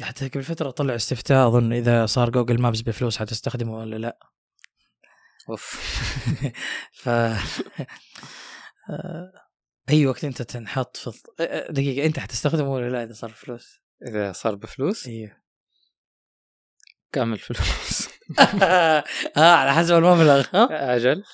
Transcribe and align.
حتى 0.00 0.28
قبل 0.28 0.42
فترة 0.42 0.70
طلع 0.70 0.94
استفتاء 0.94 1.48
أظن 1.48 1.72
إذا 1.72 2.06
صار 2.06 2.30
جوجل 2.30 2.60
مابس 2.60 2.80
بفلوس 2.80 3.18
حتستخدمه 3.18 3.74
ولا 3.78 3.96
لا. 3.96 4.18
أوف. 5.48 5.80
ف 7.02 7.08
آه، 8.90 9.32
أي 9.90 10.06
وقت 10.06 10.24
أنت 10.24 10.42
تنحط 10.42 10.96
في 10.96 11.06
الض- 11.10 11.40
آه، 11.40 11.72
دقيقة 11.72 12.06
أنت 12.06 12.18
حتستخدمه 12.18 12.72
ولا 12.72 12.90
لا 12.90 13.02
إذا 13.04 13.12
صار 13.12 13.30
فلوس 13.30 13.80
إذا 14.08 14.32
صار 14.32 14.54
بفلوس؟ 14.54 15.06
أيوه 15.06 15.36
كامل 17.12 17.38
فلوس. 17.38 18.08
آه 18.38 19.04
على 19.36 19.72
حسب 19.74 19.94
المبلغ 19.94 20.46
أجل. 20.70 21.24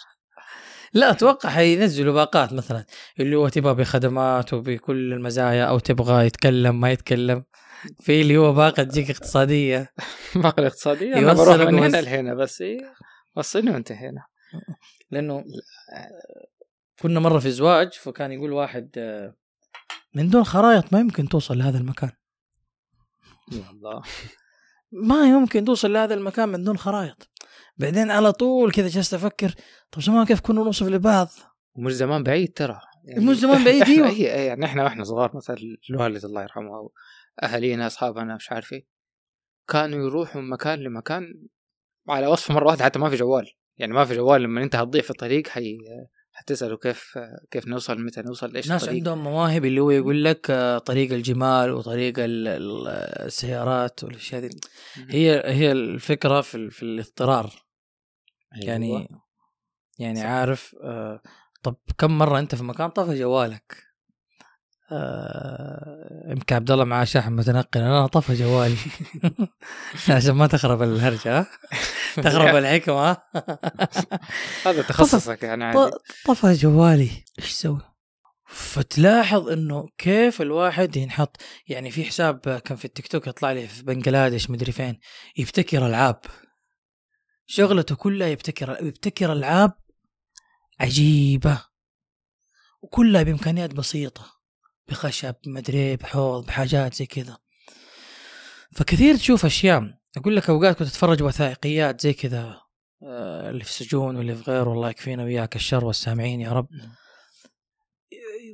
لا 0.94 1.10
أتوقع 1.10 1.48
حينزلوا 1.48 2.14
باقات 2.14 2.52
مثلا 2.52 2.84
اللي 3.20 3.36
هو 3.36 3.48
تبغى 3.48 3.74
بخدمات 3.74 4.52
وبكل 4.52 5.12
المزايا 5.12 5.64
أو 5.64 5.78
تبغى 5.78 6.26
يتكلم 6.26 6.80
ما 6.80 6.92
يتكلم. 6.92 7.44
في 8.00 8.20
اللي 8.20 8.36
هو 8.36 8.52
باقة 8.52 8.82
تجيك 8.82 9.10
اقتصادية. 9.10 9.92
باقي 10.34 10.62
الاقتصادية 10.62 11.14
أنا 11.14 11.32
بروح 11.32 11.56
من. 11.56 11.78
هنا 11.78 12.00
لهنا 12.00 12.34
بس 12.34 12.62
إيه، 12.62 12.94
وصلني 13.36 13.70
وانتهينا 13.70 14.24
لأنه 15.10 15.34
آه، 15.34 15.44
كنا 17.02 17.20
مرة 17.20 17.38
في 17.38 17.50
زواج 17.50 17.92
فكان 17.92 18.32
يقول 18.32 18.52
واحد 18.52 18.90
من 20.14 20.30
دون 20.30 20.44
خرائط 20.44 20.92
ما 20.92 21.00
يمكن 21.00 21.28
توصل 21.28 21.58
لهذا 21.58 21.78
المكان. 21.78 22.10
يا 23.52 23.70
الله. 23.70 24.02
ما 25.10 25.28
يمكن 25.28 25.64
توصل 25.64 25.92
لهذا 25.92 26.14
المكان 26.14 26.48
من 26.48 26.64
دون 26.64 26.76
خرائط 26.76 27.30
بعدين 27.76 28.10
على 28.10 28.32
طول 28.32 28.72
كذا 28.72 28.88
جلست 28.88 29.14
أفكر 29.14 29.54
طب 29.90 30.00
زمان 30.00 30.26
كيف 30.26 30.40
كنا 30.40 30.64
نوصف 30.64 30.86
لبعض؟ 30.86 31.28
ومش 31.74 31.92
زمان 31.92 32.22
بعيد 32.22 32.52
ترى. 32.52 32.80
مش 33.18 33.36
زمان 33.36 33.64
بعيد، 33.64 33.88
إيه، 33.88 34.26
يعني 34.26 34.64
إحنا 34.64 34.84
وإحنا 34.84 35.04
صغار 35.04 35.36
مثلا 35.36 35.56
الوالد 35.90 36.24
الله 36.24 36.42
يرحمه 36.42 36.76
أو 36.76 36.92
أهالينا 37.42 37.86
أصحابنا 37.86 38.34
مش 38.34 38.52
عارف 38.52 38.72
إيه 38.72 38.86
كانوا 39.68 40.06
يروحوا 40.06 40.40
من 40.40 40.50
مكان 40.50 40.78
لمكان 40.78 41.46
على 42.08 42.26
وصف 42.26 42.50
مره 42.50 42.66
واحدة 42.66 42.84
حتى 42.84 42.98
ما 42.98 43.10
في 43.10 43.16
جوال. 43.16 43.50
يعني 43.76 43.92
ما 43.92 44.04
في 44.04 44.14
جوال 44.14 44.42
لما 44.42 44.62
انت 44.62 44.76
هتضيع 44.76 45.02
في 45.02 45.10
الطريق 45.10 45.48
حي... 45.48 45.78
حتساله 46.36 46.76
كيف 46.76 47.18
كيف 47.50 47.68
نوصل 47.68 48.00
متى 48.04 48.22
نوصل 48.22 48.56
إيش 48.56 48.68
ناس 48.68 48.88
عندهم 48.88 49.24
مواهب 49.24 49.64
اللي 49.64 49.80
هو 49.80 49.90
يقول 49.90 50.24
لك 50.24 50.50
آه، 50.50 50.78
طريق 50.78 51.12
الجمال 51.12 51.70
وطريق 51.70 52.18
ال- 52.18 52.48
ال- 52.48 52.88
السيارات 53.26 54.04
والأشياء 54.04 54.40
دي. 54.40 54.60
هي 55.08 55.42
هي 55.46 55.72
الفكرة 55.72 56.40
في 56.40 56.70
في 56.70 56.82
الاضطرار. 56.82 57.50
أيوة. 58.54 58.66
يعني 58.66 59.08
يعني 59.98 60.20
صح. 60.20 60.26
عارف 60.26 60.76
آه 60.82 61.22
طب 61.62 61.76
كم 61.98 62.18
مرة 62.18 62.38
أنت 62.38 62.54
في 62.54 62.64
مكان 62.64 62.90
طفى 62.90 63.18
جوالك؟ 63.18 63.84
يمكن 66.28 66.54
عبد 66.54 66.70
الله 66.70 66.84
معاه 66.84 67.04
شحن 67.04 67.32
متنقل. 67.32 67.80
أنا 67.80 68.06
طفى 68.06 68.34
جوالي. 68.34 68.76
عشان 70.08 70.32
ما 70.34 70.46
تخرب 70.46 70.82
الهرجة؟ 70.82 71.46
تخرب 72.24 72.56
الحكمة؟ 72.56 73.16
هذا 74.66 74.82
تخصصك 74.82 75.42
يعني. 75.42 75.90
طفى 76.26 76.52
جوالي. 76.52 77.10
إيش 77.38 77.50
سوي؟ 77.50 77.80
فتلاحظ 78.46 79.48
إنه 79.48 79.88
كيف 79.98 80.42
الواحد 80.42 80.96
ينحط. 80.96 81.36
يعني 81.68 81.90
في 81.90 82.04
حساب 82.04 82.38
كان 82.64 82.76
في 82.76 82.84
التيك 82.84 83.08
توك 83.08 83.26
يطلع 83.26 83.52
لي 83.52 83.68
في 83.68 83.82
بنجلاديش 83.82 84.50
مدري 84.50 84.72
فين 84.72 84.98
يبتكر 85.36 85.86
ألعاب. 85.86 86.20
شغلته 87.46 87.94
كلها 87.94 88.28
يبتكر 88.28 88.76
يبتكر 88.82 89.32
ألعاب 89.32 89.72
عجيبة. 90.80 91.64
وكلها 92.82 93.22
بإمكانيات 93.22 93.74
بسيطة. 93.74 94.33
بخشب 94.88 95.34
مدري 95.46 95.96
بحوض 95.96 96.46
بحاجات 96.46 96.94
زي 96.94 97.06
كذا. 97.06 97.38
فكثير 98.72 99.16
تشوف 99.16 99.44
أشياء. 99.44 99.98
أقول 100.16 100.36
لك 100.36 100.50
أوقات 100.50 100.78
كنت 100.78 100.88
أتفرج 100.88 101.22
وثائقيات 101.22 102.00
زي 102.00 102.12
كذا 102.12 102.60
آه، 103.02 103.50
اللي 103.50 103.64
في 103.64 103.70
السجون 103.70 104.16
واللي 104.16 104.34
في 104.34 104.50
غيره 104.50 104.72
الله 104.72 104.90
يكفينا 104.90 105.24
وياك 105.24 105.56
الشر 105.56 105.84
والسامعين 105.84 106.40
يا 106.40 106.52
رب. 106.52 106.68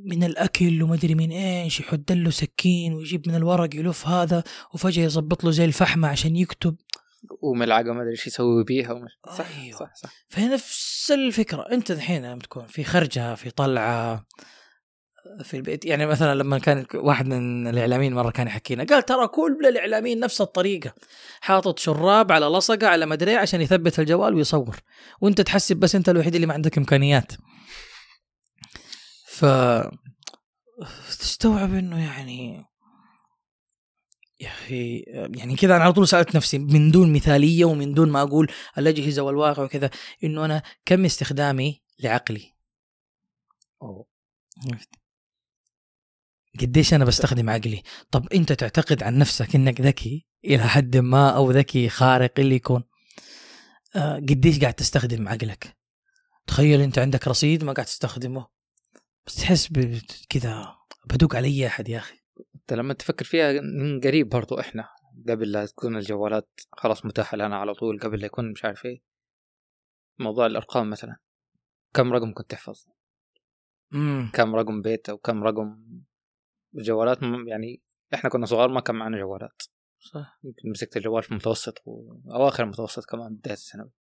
من 0.05 0.25
الأكل 0.25 0.83
وما 0.83 0.95
أدري 0.95 1.15
من 1.15 1.31
إيش 1.31 1.81
يحط 1.81 2.13
له 2.13 2.31
سكين 2.31 2.95
ويجيب 2.95 3.29
من 3.29 3.35
الورق 3.35 3.75
يلف 3.75 4.07
هذا 4.07 4.45
وفجأة 4.75 5.05
يظبط 5.05 5.45
له 5.45 5.51
زي 5.51 5.65
الفحمة 5.65 6.09
عشان 6.09 6.37
يكتب. 6.37 6.77
وملعقة 7.43 7.93
ما 7.93 8.03
أدري 8.03 8.11
إيش 8.11 8.27
يسوي 8.27 8.65
بيها. 8.65 8.93
ومش... 8.93 9.11
صح 9.37 9.59
أيوة. 9.59 9.79
صح 9.79 9.95
صح. 9.95 10.11
فهي 10.29 10.49
نفس 10.49 11.11
الفكرة. 11.11 11.67
أنت 11.73 11.91
الحين 11.91 12.25
لما 12.25 12.39
تكون 12.39 12.67
في 12.67 12.85
خرجة 12.85 13.35
في 13.35 13.51
طلعة 13.51 14.27
في 15.43 15.57
البيت. 15.57 15.85
يعني 15.85 16.07
مثلا 16.07 16.35
لما 16.35 16.59
كان 16.59 16.87
واحد 16.95 17.27
من 17.27 17.67
الإعلاميين 17.67 18.15
مرة 18.15 18.31
كان 18.31 18.47
يحكي 18.47 18.75
لنا 18.75 18.85
قال 18.85 19.05
ترى 19.05 19.29
كل 19.29 19.67
الإعلاميين 19.67 20.21
نفس 20.21 20.41
الطريقة 20.41 20.95
حاطط 21.41 21.79
شراب 21.79 22.33
على 22.33 22.47
لصقة 22.47 22.87
على 22.87 23.07
مدري 23.07 23.31
إيه 23.31 23.39
عشان 23.39 23.61
يثبت 23.61 23.99
الجوال 23.99 24.35
ويصور 24.35 24.77
وأنت 25.21 25.41
تحسب 25.41 25.77
بس 25.77 25.95
أنت 25.95 26.09
الوحيد 26.09 26.35
اللي 26.35 26.47
ما 26.47 26.55
عندك 26.55 26.79
إمكانيات. 26.79 27.33
ف 29.27 29.45
تستوعب 31.21 31.75
إنه 31.75 32.05
يعني 32.05 32.65
يا 34.41 34.49
أخي 34.49 34.99
يعني 35.09 35.57
كذا 35.57 35.77
أنا 35.77 35.85
على 35.85 35.93
طول 35.93 36.09
سألت 36.09 36.37
نفسي 36.37 36.59
من 36.59 36.91
دون 36.91 37.13
مثالية 37.13 37.65
ومن 37.65 37.95
دون 37.95 38.11
ما 38.11 38.23
أقول 38.23 38.53
الأجهزة 38.79 39.23
والواقع 39.23 39.63
وكذا 39.63 39.91
إنه 40.25 40.45
أنا 40.45 40.63
كم 40.85 41.05
استخدامي 41.05 41.83
لعقلي؟ 41.99 42.55
أوه. 43.83 44.07
قديش 46.60 46.94
أنا 46.94 47.04
بستخدم 47.04 47.50
عقلي؟ 47.50 47.82
طب 48.10 48.32
أنت 48.32 48.53
تعتقد 48.53 49.03
عن 49.03 49.19
نفسك 49.19 49.54
إنك 49.54 49.81
ذكي؟ 49.81 50.26
إلى 50.44 50.62
حد 50.62 50.97
ما 50.97 51.31
أو 51.31 51.50
ذكي 51.50 51.88
خارق 51.88 52.32
اللي 52.38 52.54
يكون. 52.54 52.84
آه 53.97 54.15
قديش 54.16 54.60
قاعد 54.60 54.75
تستخدم 54.75 55.28
عقلك؟ 55.28 55.76
تخيل 56.47 56.81
أنت 56.81 56.98
عندك 56.98 57.28
رصيد 57.28 57.65
ما 57.65 57.72
قاعد 57.72 57.87
تستخدمه. 57.87 58.47
بس 59.26 59.34
تحس 59.34 59.69
كذا 60.28 60.76
بدوق 61.04 61.37
على 61.37 61.48
اي 61.48 61.66
أحد 61.66 61.88
يا 61.88 61.98
أخي. 61.98 62.19
أنت 62.54 62.72
لما 62.72 62.94
تفكر 62.94 63.25
فيها 63.25 63.53
من 63.60 64.00
قريب 64.00 64.28
برضو 64.28 64.60
إحنا 64.60 64.88
قبل 65.28 65.53
لا 65.53 65.66
تكون 65.66 65.97
الجوالات 65.97 66.60
خلاص 66.72 67.04
متاحة 67.04 67.37
لنا 67.37 67.56
على 67.56 67.75
طول 67.75 68.00
قبل 68.00 68.21
لا 68.21 68.27
يكون 68.27 68.50
مش 68.53 68.65
عارف 68.65 68.84
إيه. 68.84 69.03
موضوع 70.19 70.47
الأرقام 70.47 70.91
مثلا. 70.91 71.16
كم 71.94 72.12
رقم 72.12 72.32
كنت 72.32 72.50
تحفظ؟ 72.50 72.87
امم 73.94 74.31
كم 74.34 74.56
رقم 74.56 74.82
بيت 74.82 75.09
أو 75.09 75.19
كم 75.19 75.44
رقم 75.44 75.84
الجوالات 76.79 77.19
يعني 77.23 77.83
إحنا 78.15 78.31
كنا 78.31 78.47
صغار 78.47 78.69
ما 78.69 78.81
كان 78.81 78.97
معنا 78.97 79.19
جوالات. 79.19 79.63
صح. 80.13 80.39
يمكن 80.45 80.71
مسكت 80.71 80.97
الجوال 80.97 81.23
في 81.23 81.31
المتوسط 81.31 81.83
واواخر 81.85 82.65
المتوسط 82.65 83.05
كمان 83.05 83.35
بداية 83.35 83.55
الثانوي. 83.55 83.91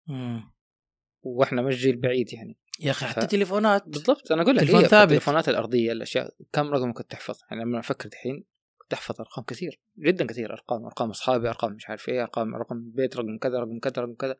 وإحنا 1.22 1.62
مش 1.62 1.76
جيل 1.76 1.96
بعيد 1.96 2.32
يعني. 2.32 2.58
يا 2.80 2.90
أخي 2.90 3.06
حتى 3.06 3.20
ف- 3.20 3.24
تليفونات. 3.24 3.88
بالضبط. 3.88 4.32
أنا 4.32 4.42
أقول 4.42 4.56
لك 4.56 4.62
تليفون 4.62 4.82
ثابت. 4.82 5.02
التليفونات 5.02 5.48
الأرضية 5.48 5.92
الأشياء 5.92 6.34
كم 6.52 6.70
رقم 6.70 6.92
كنت 6.92 7.10
تحفظ؟ 7.10 7.38
يعني 7.50 7.62
لما 7.64 7.78
أفكر 7.78 8.08
دحين 8.08 8.44
كنت 8.78 8.92
احفظ 8.92 9.20
أرقام 9.20 9.44
كثير 9.44 9.80
جدا 9.98 10.26
كثير. 10.26 10.52
أرقام 10.52 10.84
أرقام 10.84 11.10
أصحابي 11.10 11.48
أرقام 11.48 11.72
مش 11.72 11.88
عارف 11.88 12.08
إيه 12.08 12.22
أرقام 12.22 12.54
رقم 12.56 12.90
بيت 12.90 13.16
رقم 13.16 13.38
كذا 13.38 13.58
رقم 13.58 13.78
كذا 13.78 14.02
رقم 14.02 14.14
كذا. 14.14 14.36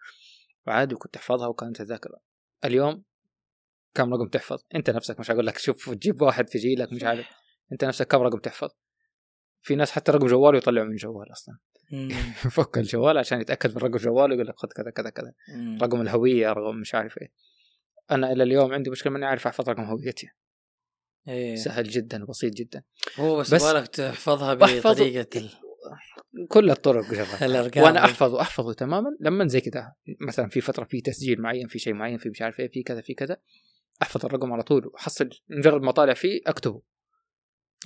وعادي 0.67 0.95
وكنت 0.95 1.17
احفظها 1.17 1.47
وكانت 1.47 1.83
ذاكره 1.83 2.21
اليوم 2.65 3.05
كم 3.95 4.15
رقم 4.15 4.29
تحفظ؟ 4.29 4.63
أنت 4.75 4.91
نفسك 4.91 5.21
مش 5.21 5.31
هقول 5.31 5.47
لك 5.47 5.59
شوف 5.59 5.91
تجيب 5.95 6.23
واحد 6.23 6.49
في 6.49 6.59
جيلك 6.59 6.93
مش 6.93 7.03
عارف. 7.05 7.27
انت 7.73 7.85
نفسك 7.85 8.07
كم 8.07 8.19
رقم 8.23 8.39
تحفظ؟ 8.39 8.69
في 9.63 9.75
ناس 9.77 9.91
حتى 9.91 10.13
رقم 10.13 10.27
جوال 10.27 10.55
يطلعوا 10.57 10.87
من 10.87 10.97
جوال 10.97 11.33
أصلا. 11.33 11.59
يفك 12.45 12.79
الجوال 12.83 13.19
عشان 13.19 13.41
يتأكد 13.41 13.71
من 13.71 13.77
رقم 13.77 13.97
جوال 13.97 14.31
ويقول 14.31 14.47
لك 14.47 14.55
خذ 14.57 14.69
كذا 14.69 14.91
كذا 14.91 15.11
كذا. 15.11 15.33
رقم 15.83 16.01
الهوية 16.01 16.53
رقم 16.53 16.77
مش 16.77 16.95
عارف 16.95 17.19
إيه. 17.19 17.33
أنا 18.11 18.33
إلى 18.33 18.43
اليوم 18.43 18.73
عندي 18.73 18.91
مشكلة 18.91 19.13
ماني 19.13 19.27
عارف 19.27 19.47
أحفظ 19.47 19.69
رقم 19.71 19.83
هويتي. 19.83 20.29
إيه. 21.29 21.57
سهل 21.57 21.85
جدا 21.89 22.23
وبسيط 22.25 22.53
جدا. 22.55 22.83
هو 23.17 23.37
بس, 23.37 23.55
بس- 23.55 23.65
بالك 23.73 23.89
تحفظها 23.89 24.55
بطريقة 24.55 25.39
ال... 25.41 25.51
كل 26.49 26.71
الطرق 26.71 27.05
الأرقام. 27.43 27.85
وأنا 27.85 28.05
أحفظه 28.05 28.41
أحفظه 28.41 28.73
تماما. 28.73 29.09
لما 29.21 29.47
زي 29.47 29.61
كذا 29.61 29.93
مثلا 30.21 30.49
في 30.49 30.61
فترة 30.61 30.85
في 30.85 31.01
تسجيل 31.01 31.41
معين 31.43 31.67
في 31.69 31.79
شيء 31.79 31.95
معين 31.95 32.19
في 32.19 32.29
مش 32.31 32.43
عارف 32.43 32.61
إيه 32.61 32.71
في 32.71 32.83
كذا 32.83 33.01
في 33.01 33.15
كذا 33.15 33.37
أحفظ 34.03 34.25
الرقم 34.27 34.53
على 34.53 34.63
طول. 34.63 34.87
واحصل 34.87 35.31
مجرد 35.49 35.83
ما 35.83 35.93
طالع 35.93 36.15
فيه 36.15 36.41
أكتبه. 36.47 36.83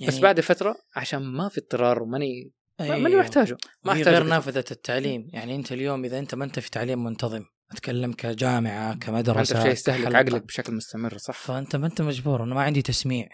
يعني 0.01 0.13
بس 0.13 0.19
بعد 0.19 0.39
فترة 0.39 0.75
عشان 0.95 1.19
ما 1.23 1.49
في 1.49 1.57
اضطرار 1.59 2.03
وماني 2.03 2.51
ما- 2.79 2.87
ماني 2.87 3.07
أيوه. 3.07 3.19
محتاجه 3.21 3.57
ما 3.83 3.91
احتاج 3.91 4.07
غير. 4.13 4.23
نافذة 4.23 4.65
التعليم 4.71 5.27
يعني 5.33 5.55
أنت 5.55 5.71
اليوم 5.71 6.05
إذا 6.05 6.19
أنت 6.19 6.35
ما 6.35 6.45
أنت 6.45 6.59
في 6.59 6.69
تعليم 6.69 7.03
منتظم 7.03 7.45
أتكلم 7.71 8.13
كجامعة 8.13 8.91
انت 8.93 9.03
كمدرسة 9.03 9.55
في 9.55 9.61
شيء 9.61 9.71
يستهلك. 9.71 10.15
عقلك 10.15 10.43
بشكل 10.45 10.73
مستمر 10.73 11.17
صح 11.17 11.33
فأنت 11.33 11.75
ما 11.75 11.87
أنت 11.87 12.01
مجبور 12.01 12.43
أنا 12.43 12.55
ما 12.55 12.61
عندي 12.61 12.81
تسميع 12.81 13.27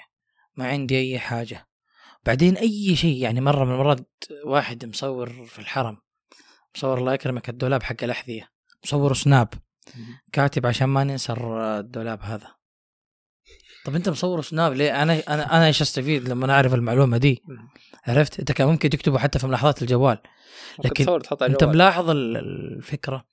ما 0.56 0.68
عندي 0.68 1.00
أي 1.00 1.20
حاجة 1.20 1.68
بعدين 2.26 2.58
أي 2.58 2.96
شيء 2.96 3.18
يعني 3.18 3.42
مرة 3.42 3.66
من 3.66 3.72
المرات 3.72 4.10
واحد 4.46 4.86
مصور 4.86 5.46
في 5.46 5.60
الحرم 5.60 5.98
مصور 6.76 6.98
الله 6.98 7.14
يكرمك 7.14 7.50
الدولاب 7.50 7.84
حق 7.84 8.04
الأحذية 8.04 8.50
مصور 8.84 9.14
سناب 9.14 9.48
كاتب 10.34 10.66
عشان 10.66 10.88
ما 10.90 11.04
ننسى 11.04 11.34
الدولاب 11.80 12.22
هذا 12.22 12.48
طب 13.86 13.96
انت 13.96 14.10
مصور 14.10 14.42
سناب 14.42 14.74
ليه؟ 14.74 15.04
أنا 15.04 15.24
أنا 15.30 15.58
أنا 15.58 15.66
إيش 15.68 15.82
استفيد 15.82 16.30
لما 16.30 16.54
أعرف 16.54 16.74
المعلومة 16.74 17.18
دي؟ 17.18 17.44
عرفت؟ 18.08 18.40
انت 18.40 18.52
كان 18.52 18.68
ممكن 18.68 18.90
تكتبه 18.90 19.20
حتى 19.20 19.40
في 19.40 19.48
ملاحظات 19.48 19.82
الجوال. 19.82 20.18
لكن 20.86 21.04
انت. 21.46 21.64
ملاحظ 21.76 22.10
ال- 22.10 22.38
الفكرة؟ 22.78 23.26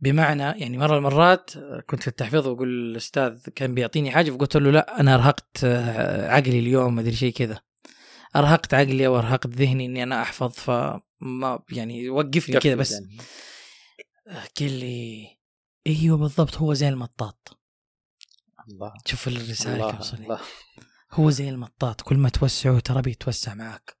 بمعنى 0.00 0.42
يعني 0.42 0.78
مرة 0.78 0.98
المرات 0.98 1.50
كنت 1.90 2.02
في 2.02 2.08
التحفيظ 2.08 2.46
وأقول 2.46 2.68
الأستاذ 2.68 3.38
كان 3.54 3.74
بيعطيني 3.74 4.10
حاجة 4.10 4.30
فقلت 4.30 4.56
له 4.56 4.70
لا 4.70 5.00
أنا 5.00 5.14
أرهقت 5.14 5.64
آه، 5.64 6.30
عقلي 6.30 6.58
اليوم 6.58 6.94
ما 6.94 7.00
أدري 7.00 7.14
شيء 7.16 7.32
كذا. 7.32 7.60
أرهقت 8.36 8.74
عقلي 8.74 9.06
وارهقت 9.06 9.46
ذهني 9.46 9.86
إني 9.86 10.02
أنا 10.02 10.22
أحفظ 10.22 10.52
فما 10.52 11.58
يعني 11.72 12.10
وقفني 12.10 12.54
كذا 12.58 12.74
بس. 12.74 13.02
قال 14.60 14.72
لي 14.72 15.26
إيوه 15.86 16.16
بالضبط 16.16 16.56
هو 16.56 16.74
زي 16.74 16.88
المطاط. 16.88 17.59
الله 18.70 18.92
شوف 19.06 19.28
الرسالة 19.28 19.74
الله 19.74 19.90
كيف. 19.90 20.14
الله 20.14 20.40
هو 21.12 21.30
زي 21.30 21.48
المطاط 21.48 22.00
كل 22.00 22.16
ما 22.16 22.28
توسعه 22.28 22.80
ترى 22.80 23.02
بيتوسع 23.02 23.54
معك 23.54 23.96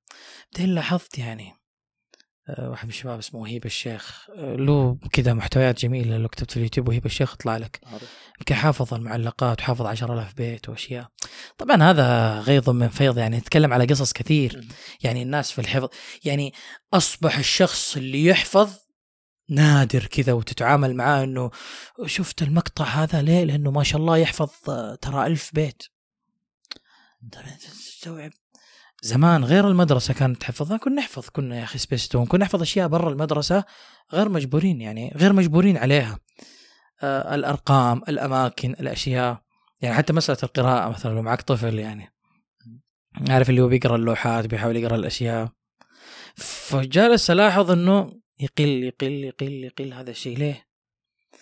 بعدين 0.52 0.74
لاحظت 0.74 1.18
يعني 1.18 1.52
آه، 2.48 2.70
واحد 2.70 2.84
من 2.84 2.90
الشباب 2.90 3.18
اسمه 3.18 3.40
وهيب 3.40 3.66
الشيخ 3.66 4.26
آه، 4.36 4.56
له 4.56 4.98
كذا 5.12 5.34
محتويات 5.34 5.80
جميلة 5.80 6.16
لو 6.16 6.28
كتبت 6.28 6.50
في 6.50 6.56
اليوتيوب 6.56 6.88
وهيب 6.88 7.06
الشيخ 7.06 7.34
يطلع 7.34 7.56
لك. 7.56 7.80
يمكن 8.40 8.54
حافظ 8.54 8.94
المعلقات 8.94 9.60
وحافظ 9.60 9.86
10000 9.86 10.34
بيت 10.34 10.68
وأشياء 10.68 11.08
طبعا 11.58 11.82
هذا 11.82 12.40
غيظ 12.40 12.70
من 12.70 12.88
فيض 12.88 13.18
يعني 13.18 13.36
نتكلم 13.36 13.72
على 13.72 13.86
قصص 13.86 14.12
كثير. 14.12 14.68
يعني 15.02 15.22
الناس 15.22 15.50
في 15.50 15.58
الحفظ 15.58 15.88
يعني 16.24 16.52
أصبح 16.94 17.38
الشخص 17.38 17.96
اللي 17.96 18.24
يحفظ 18.24 18.89
نادر 19.50 20.06
كذا 20.06 20.32
وتتعامل 20.32 20.96
معاه 20.96 21.24
إنه 21.24 21.50
شفت 22.06 22.42
المقطع 22.42 22.84
هذا 22.84 23.22
ليه؟ 23.22 23.44
لأنه 23.44 23.70
ما 23.70 23.82
شاء 23.82 24.00
الله 24.00 24.16
يحفظ 24.16 24.50
آه، 24.68 24.94
ترى 24.94 25.26
ألف 25.26 25.50
بيت. 25.54 25.82
تستوعب. 27.60 28.30
زمان 29.02 29.44
غير 29.44 29.68
المدرسة 29.68 30.14
كانت 30.14 30.40
تحفظها 30.40 30.76
كنا 30.76 30.94
نحفظ 30.94 31.28
كنا 31.28 31.58
يا 31.58 31.64
أخي 31.64 31.78
سبيستون 31.78 32.26
كنا 32.26 32.44
نحفظ 32.44 32.62
أشياء 32.62 32.88
برا 32.88 33.10
المدرسة 33.10 33.64
غير 34.12 34.28
مجبورين 34.28 34.80
يعني 34.80 35.12
غير 35.16 35.32
مجبورين 35.32 35.76
عليها. 35.76 36.18
آه 37.02 37.34
الأرقام 37.34 38.02
الأماكن 38.08 38.70
الأشياء. 38.70 39.42
يعني 39.80 39.96
حتى 39.96 40.12
مسألة 40.12 40.38
القراءة 40.42 40.88
مثلا 40.88 41.14
لو 41.14 41.22
معك 41.22 41.42
طفل 41.42 41.78
يعني. 41.78 42.12
عارف 43.28 43.50
اللي 43.50 43.60
هو 43.60 43.68
بيقرأ 43.68 43.96
اللوحات 43.96 44.46
بيحاول 44.46 44.76
يقرأ 44.76 44.96
الأشياء. 44.96 45.48
فجالس 46.36 47.30
ألاحظ 47.30 47.70
أنه 47.70 48.19
يقل 48.40 48.84
يقل 48.84 49.12
يقل 49.24 49.64
يقل 49.64 49.92
هذا 49.92 50.10
الشيء. 50.10 50.38
ليه؟ 50.38 50.66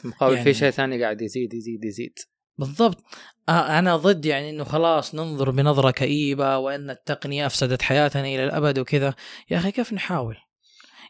مقابل 0.04 0.32
يعني- 0.34 0.44
في 0.44 0.54
شيء 0.58 0.70
ثاني 0.70 1.02
قاعد 1.02 1.22
يزيد 1.22 1.54
يزيد 1.54 1.84
يزيد. 1.84 2.12
بالضبط. 2.58 3.04
أنا 3.48 3.96
ضد 3.96 4.26
يعني 4.26 4.50
إنه 4.50 4.64
خلاص 4.64 5.14
ننظر 5.14 5.50
بنظرة 5.50 5.90
كئيبة 5.90 6.58
وإن 6.58 6.90
التقنية 6.90 7.46
أفسدت 7.46 7.82
حياتنا 7.82 8.22
إلى 8.22 8.44
الأبد 8.44 8.78
وكذا. 8.78 9.14
يا 9.50 9.58
أخي 9.58 9.70
كيف 9.70 9.92
نحاول؟ 9.92 10.36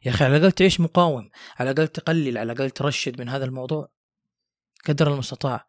يا 0.05 0.11
أخي 0.11 0.25
على 0.25 0.37
الأقل 0.37 0.52
تعيش 0.52 0.81
مقاوم 0.81 1.31
على 1.56 1.70
الأقل 1.70 1.88
تقلل 1.88 2.38
على 2.38 2.52
الأقل 2.52 2.70
ترشد 2.70 3.20
من 3.20 3.29
هذا 3.29 3.44
الموضوع 3.44 3.88
قدر 4.88 5.12
المستطاع. 5.12 5.67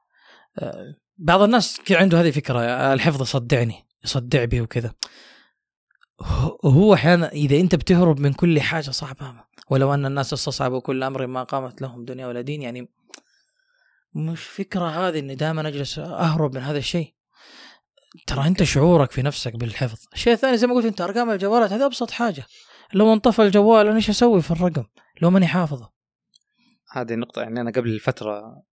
بعض 1.18 1.42
الناس 1.42 1.80
عنده 1.92 2.21
هذه 2.21 2.31
فكره 2.31 2.60
الحفظ 2.94 3.21
يصدعني 3.21 3.86
يصدع 4.06 4.45
به 4.45 4.62
وكذا. 4.62 4.94
هو- 6.21 6.57
هو 6.66 6.94
أحيانا 6.94 7.31
إذا 7.31 7.57
أنت 7.60 7.75
بتهرب 7.75 8.19
من 8.19 8.33
كل 8.33 8.62
حاجة 8.62 8.92
صعبة. 8.92 9.44
ولو 9.69 9.94
أن 9.94 10.06
الناس 10.06 10.33
استصعبوا 10.33 10.80
كل 10.80 11.04
أمر 11.04 11.27
ما 11.27 11.44
قامت 11.44 11.81
لهم 11.81 12.06
دنيا 12.06 12.27
ولا 12.27 12.42
دين 12.42 12.62
يعني 12.62 12.89
مش 14.13 14.44
فكرة 14.44 14.86
هذه 14.86 15.19
إني 15.19 15.36
دائما 15.36 15.68
أجلس 15.68 16.00
أهرب 16.00 16.56
من 16.56 16.62
هذا 16.62 16.77
الشيء. 16.77 17.13
ترى 18.27 18.48
أنت 18.48 18.63
شعورك 18.63 19.12
في 19.12 19.21
نفسك 19.21 19.56
بالحفظ. 19.56 20.06
الشيء 20.13 20.33
الثاني 20.33 20.57
زي 20.57 20.68
ما 20.68 20.74
قلت 20.74 20.86
أنت 20.86 21.01
أرقام 21.01 21.30
الجوالات 21.30 21.74
هذه 21.74 21.86
أبسط 21.86 22.12
حاجة. 22.12 22.45
لو 22.94 23.13
انطفى 23.13 23.42
الجوال 23.42 23.88
أنا 23.88 23.95
إيش 23.95 24.10
أسوي 24.10 24.42
في 24.42 24.51
الرقم؟ 24.51 24.86
لو 25.21 25.30
ماني 25.30 25.48
حافظه. 25.48 25.92
هذه 26.92 27.13
النقطة 27.13 27.42
يعني 27.42 27.62
أنا 27.62 27.71
قبل 27.71 28.00
فترة. 28.00 28.63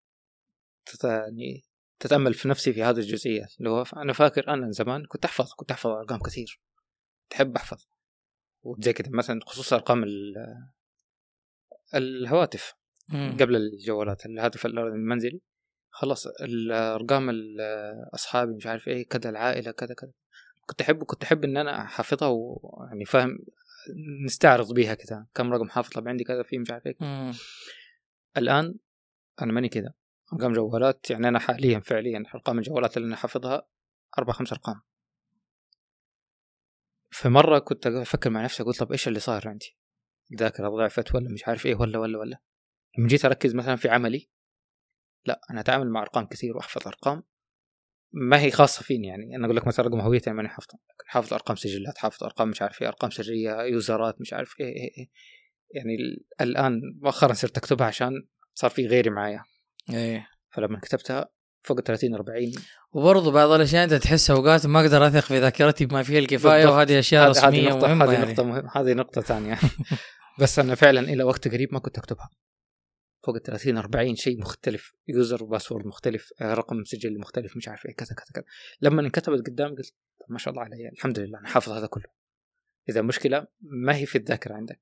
يعني 1.05 1.65
تتأمل 2.01 2.35
في 2.35 2.49
نفسي 2.49 2.73
في 2.73 2.83
هذه 2.83 2.99
الجزئية. 2.99 3.49
اللي 3.59 3.71
هو 3.71 3.85
أنا 3.97 4.13
فاكر 4.13 4.49
أنا 4.49 4.71
زمان 4.71 5.07
كنت 5.07 5.25
أحفظ 5.25 5.53
كنت 5.53 5.71
أحفظ 5.71 5.91
أرقام 5.91 6.19
كثير. 6.19 6.61
تحب 7.31 7.57
أحفظ. 7.57 7.87
وزي 8.63 8.93
كذا 8.93 9.11
مثلا 9.11 9.41
خصوصا 9.47 9.77
أرقام. 9.77 10.05
الهواتف 11.95 12.75
مم. 13.09 13.37
قبل 13.41 13.57
الجوالات 13.57 14.27
الهاتف 14.27 14.67
المنزلي. 14.67 15.41
خلاص 15.91 16.27
الأرقام 16.27 17.31
ال- 17.31 17.61
أصحابي 18.15 18.55
مش 18.55 18.67
عارف 18.67 18.89
إيه 18.89 19.09
كذا 19.09 19.31
العائلة 19.31 19.71
كذا 19.71 19.95
كذا. 19.95 20.11
كنت 20.67 20.81
أحب 20.81 21.05
كنت 21.05 21.23
أحب 21.23 21.45
إن 21.45 21.57
أنا 21.57 21.83
أحافظها 21.83 22.29
ويعني 22.29 23.05
فاهم 23.05 23.39
نستعرض 24.25 24.73
بيها 24.73 24.95
كذا 24.95 25.27
كم 25.35 25.53
رقم 25.53 25.69
حافظ 25.69 25.91
طب 25.93 26.09
عندي 26.09 26.25
كذا 26.25 26.43
في 26.43 26.59
مش 26.59 26.71
عارف 26.71 26.87
إيه. 26.87 27.33
الآن 28.37 28.75
أنا 29.43 29.53
ماني 29.53 29.69
كذا 29.69 29.93
أرقام 30.33 30.53
جوالات 30.53 31.11
يعني 31.11 31.29
أنا 31.29 31.39
حاليا 31.39 31.81
فعليا 31.81 32.25
أرقام 32.35 32.59
الجوالات 32.59 32.97
اللي 32.97 33.07
أنا 33.09 33.17
حافظها 33.17 33.67
أربع 34.19 34.33
خمس 34.33 34.53
أرقام. 34.53 34.81
في 37.11 37.29
مرة 37.29 37.59
كنت 37.59 37.87
أفكر 37.87 38.31
مع 38.31 38.45
نفسي 38.45 38.63
قلت 38.63 38.79
طب 38.79 38.93
إيش 38.93 39.09
اللي 39.09 39.21
صار 39.21 39.49
عندي؟ 39.49 39.77
الذاكره 40.33 40.69
ضعفت 40.69 41.15
ولا 41.15 41.31
مش 41.31 41.49
عارف 41.49 41.67
إيه 41.67 41.75
ولا 41.75 41.99
ولا 41.99 42.19
ولا. 42.19 42.39
لما 42.99 43.09
جيت 43.09 43.25
أركز 43.25 43.55
مثلا 43.55 43.77
في 43.77 43.89
عملي 43.89 44.29
لا 45.27 45.41
أنا 45.51 45.61
أتعامل 45.61 45.91
مع 45.91 46.03
أرقام 46.03 46.27
كثير 46.27 46.57
وأحفظ 46.57 46.87
أرقام 46.89 47.23
ما 48.13 48.41
هي 48.41 48.51
خاصة 48.51 48.83
فيني 48.83 49.07
يعني. 49.07 49.37
أنا 49.37 49.45
أقول 49.45 49.57
لك 49.57 49.67
مثلا 49.67 49.87
رقم 49.87 50.01
هويتي 50.01 50.33
ماني 50.33 50.49
حافظه. 50.49 50.79
لكن 50.79 51.09
حافظ 51.09 51.35
أرقام 51.35 51.57
سجلات 51.57 51.99
حافظ 51.99 52.25
أرقام 52.25 52.49
مش 52.49 52.63
عارف 52.63 52.83
إيه 52.83 52.89
أرقام 52.89 53.11
سريه 53.11 53.63
يوزرات 53.63 54.21
مش 54.21 54.33
عارف 54.33 54.61
إيه 54.61 54.67
إيه, 54.67 54.99
إيه. 54.99 55.11
يعني 55.75 55.95
ال- 55.95 56.25
الآن 56.41 56.81
مؤخرا 57.03 57.33
صرت 57.33 57.59
أكتبها 57.59 57.87
عشان 57.87 58.13
صار 58.55 58.71
في 58.71 58.87
غيري 58.87 59.11
معايا. 59.11 59.45
إيه. 59.93 60.29
فلما 60.51 60.81
كتبتها 60.81 61.29
فوق 61.67 61.81
30 61.81 62.15
40 62.15 62.53
وبرضه 62.93 63.33
بعض 63.33 63.51
الأشياء 63.51 63.85
أنت 63.85 63.95
تحس 63.95 64.31
اوقات 64.31 64.67
ما 64.67 64.81
أقدر 64.81 65.07
أثق 65.07 65.21
في 65.21 65.39
ذاكرتي 65.39 65.87
بما 65.87 66.03
فيها 66.03 66.19
الكفاية 66.19 66.63
بالضبط. 66.63 66.77
وهذه 66.77 66.99
أشياء 66.99 67.25
هذه 67.25 67.31
رسمية 67.31 67.69
نقطة 67.69 67.87
مهمة 67.87 68.05
هذه 68.05 68.13
يعني. 68.13 68.33
نقطة 68.33 68.45
مهمة 68.45 68.71
هذه 68.75 68.93
نقطة 68.93 69.21
ثانية. 69.21 69.59
بس 70.41 70.59
أنا 70.59 70.75
فعلا 70.75 71.01
إلى 71.01 71.25
وقت 71.25 71.49
قريب 71.49 71.75
ما 71.75 71.79
كنت 71.79 71.99
أكتبها. 71.99 72.31
فوق 73.27 73.35
ال 73.35 73.43
30 73.43 73.77
40 73.77 74.17
شيء 74.17 74.41
مختلف. 74.41 74.93
يوزر 75.09 75.45
وباسورد 75.45 75.87
مختلف 75.87 76.31
آه، 76.41 76.55
رقم 76.55 76.85
سجل 76.85 77.19
مختلف 77.19 77.57
مش 77.57 77.69
عارف 77.69 77.87
إيه 77.87 77.95
كذا 77.95 78.15
كذا 78.15 78.27
كذا. 78.35 78.45
لما 78.81 79.03
انكتبت 79.03 79.47
قدام 79.47 79.75
قلت 79.75 79.95
ما 80.29 80.39
شاء 80.39 80.53
الله 80.53 80.65
علي 80.65 80.89
الحمد 80.89 81.19
لله 81.19 81.39
أنا 81.39 81.49
حافظ 81.49 81.73
هذا 81.73 81.87
كله. 81.87 82.05
إذا 82.89 83.01
المشكلة 83.01 83.47
ما 83.61 83.97
هي 83.97 84.07
في 84.07 84.19
الذاكرة 84.19 84.55
عندك 84.55 84.81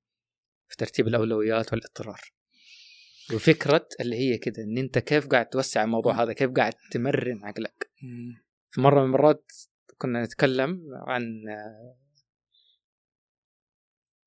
في 0.69 0.77
ترتيب 0.77 1.09
الأولويات 1.09 1.73
والإضطرار. 1.73 2.21
وفكرة 3.35 3.89
اللي 4.01 4.17
هي 4.17 4.39
كده 4.39 4.63
إن 4.63 4.79
أنت 4.79 4.99
كيف 4.99 5.27
قاعد 5.27 5.47
توسع 5.47 5.85
الموضوع 5.85 6.23
هذا؟ 6.23 6.33
كيف 6.33 6.51
قاعد 6.51 6.73
تمرن 6.91 7.45
عقلك. 7.45 7.91
في 8.71 8.81
مرة 8.81 9.01
من 9.01 9.07
المرات 9.07 9.53
كنا 9.99 10.25
نتكلم 10.25 10.81
عن 11.07 11.25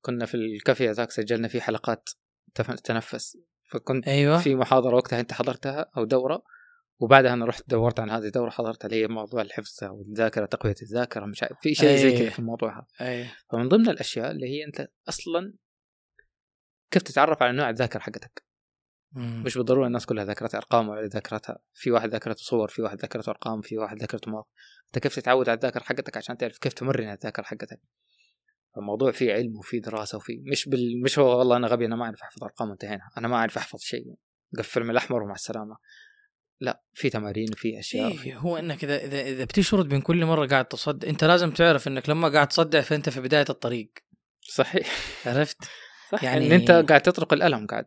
كنا 0.00 0.26
في 0.26 0.34
الكافيه 0.34 0.90
ذاك 0.90 1.10
سجلنا 1.10 1.48
فيه 1.48 1.60
حلقات 1.60 2.10
تنفس. 2.84 3.38
فكنت 3.70 4.08
أيوه. 4.08 4.38
في 4.38 4.54
محاضرة 4.54 4.96
وقتها 4.96 5.20
أنت 5.20 5.32
حضرتها 5.32 5.90
أو 5.96 6.04
دورة 6.04 6.42
وبعدها 7.00 7.32
أنا 7.32 7.44
رحت 7.44 7.70
دورت 7.70 8.00
عن 8.00 8.10
هذه 8.10 8.24
الدورة 8.24 8.50
حضرتها 8.50 8.86
اللي 8.86 9.02
هي 9.02 9.08
موضوع 9.08 9.42
الحفظ 9.42 9.84
والذاكره 9.84 10.46
تقوية 10.46 10.74
الذاكرة 10.82 11.26
مش 11.26 11.42
عارف 11.42 11.56
في 11.60 11.74
شيء 11.74 11.96
زي. 11.96 12.18
كذا 12.18 12.30
في 12.30 12.38
الموضوع 12.38 12.78
هذا. 12.78 13.08
إيه 13.08 13.34
فمن 13.50 13.68
ضمن 13.68 13.88
الأشياء 13.88 14.30
اللي 14.30 14.46
هي 14.46 14.64
أنت 14.64 14.88
أصلا 15.08 15.54
كيف 16.90 17.02
تتعرف 17.02 17.42
على 17.42 17.56
نوع 17.56 17.70
الذاكرة 17.70 18.00
حقتك؟ 18.00 18.47
مم. 19.12 19.42
مش 19.46 19.56
بالضرورة 19.58 19.86
الناس 19.86 20.06
كلها 20.06 20.24
ذاكرتها 20.24 20.58
أرقام 20.58 20.88
ولا 20.88 21.06
ذاكرتها. 21.06 21.58
في 21.74 21.90
واحد 21.90 22.10
ذاكرته 22.10 22.42
صور 22.42 22.68
في 22.68 22.82
واحد 22.82 23.00
ذاكرته 23.00 23.30
أرقام 23.30 23.60
في 23.60 23.78
واحد 23.78 23.98
ذاكرته 23.98 24.30
مواقف 24.30 24.48
أنت 24.86 24.98
كيف 24.98 25.16
تتعود 25.16 25.48
على 25.48 25.56
الذاكرة 25.56 25.80
حقتك 25.82 26.16
عشان 26.16 26.36
تعرف 26.36 26.58
كيف 26.58 26.72
تمرن 26.72 27.10
الذاكرة 27.12 27.42
حقتك؟ 27.42 27.80
الموضوع 28.78 29.12
فيه 29.12 29.32
علم 29.32 29.58
وفيه 29.58 29.80
دراسة 29.80 30.18
وفيه 30.18 30.38
مش 30.50 30.68
بال... 30.68 31.02
مش 31.04 31.18
هو 31.18 31.38
والله 31.38 31.56
أنا 31.56 31.66
غبي 31.68 31.86
أنا 31.86 31.96
ما 31.96 32.04
أعرف 32.04 32.22
أحفظ 32.22 32.44
أرقام 32.44 32.68
وانتهينا. 32.68 33.02
أنا 33.18 33.28
ما 33.28 33.36
أعرف 33.36 33.58
أحفظ 33.58 33.78
شيء. 33.80 34.04
قفل 34.58 34.84
من 34.84 34.90
الأحمر 34.90 35.22
ومع 35.22 35.34
السلامة. 35.34 35.76
لا 36.60 36.82
في 36.92 37.10
تمارين 37.10 37.48
وفي 37.52 37.78
أشياء 37.78 38.10
إيه 38.10 38.36
هو 38.36 38.56
إنك 38.56 38.84
إذا 38.84 39.04
إذا 39.04 39.20
إذا 39.20 39.44
بتشرد 39.44 39.94
من 39.94 40.00
كل 40.00 40.24
مرة 40.24 40.46
قاعد 40.46 40.64
تصدع 40.64 41.08
أنت 41.08 41.24
لازم 41.24 41.50
تعرف 41.50 41.88
إنك 41.88 42.08
لما 42.08 42.28
قاعد 42.28 42.48
تصدع 42.48 42.80
فأنت 42.80 43.08
في 43.08 43.20
بداية 43.20 43.46
الطريق. 43.50 43.90
صحيح. 44.40 44.88
عرفت؟ 45.26 45.56
صح 46.12 46.24
يعني- 46.24 46.46
إن 46.46 46.52
أنت 46.52 46.70
قاعد 46.70 47.02
تطرق 47.02 47.32
الألم 47.32 47.66
قاعد. 47.66 47.86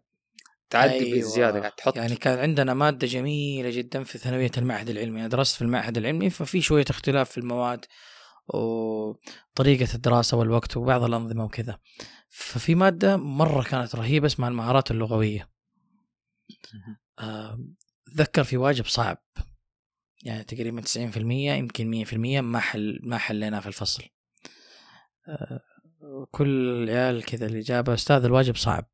تعدي 0.71 0.93
أيوة. 0.93 1.19
بزياده 1.19 1.59
قاعد 1.59 1.71
تحط. 1.71 1.97
يعني 1.97 2.15
كان 2.15 2.39
عندنا 2.39 2.73
مادة 2.73 3.07
جميلة 3.07 3.69
جدا 3.69 4.03
في 4.03 4.17
ثانوية 4.17 4.51
المعهد 4.57 4.89
العلمي 4.89 5.19
أنا 5.19 5.27
درست 5.27 5.55
في 5.55 5.61
المعهد 5.61 5.97
العلمي 5.97 6.29
ففي 6.29 6.61
شوية 6.61 6.85
اختلاف 6.89 7.29
في 7.31 7.37
المواد 7.37 7.85
وطريقة 8.47 9.95
الدراسة 9.95 10.37
والوقت 10.37 10.77
وبعض 10.77 11.03
الأنظمة 11.03 11.43
وكذا. 11.43 11.79
ففي 12.29 12.75
مادة 12.75 13.17
مرة 13.17 13.63
كانت 13.63 13.95
رهيبة 13.95 14.25
اسمها 14.27 14.49
المهارات 14.49 14.91
اللغوية. 14.91 15.49
اتذكر 18.07 18.43
في 18.43 18.57
واجب 18.57 18.85
صعب. 18.85 19.17
يعني 20.23 20.43
تقريبا 20.43 20.81
90% 20.81 21.17
يمكن 21.17 22.05
100% 22.05 22.41
ما 22.41 22.59
حل 22.59 22.99
ما 23.03 23.17
حليناه 23.17 23.59
في 23.59 23.67
الفصل. 23.67 24.03
آه، 25.27 25.61
كل 26.31 26.83
العيال 26.83 27.23
كذا 27.25 27.45
الإجابة 27.45 27.93
أستاذ 27.93 28.25
الواجب 28.25 28.55
صعب. 28.55 28.85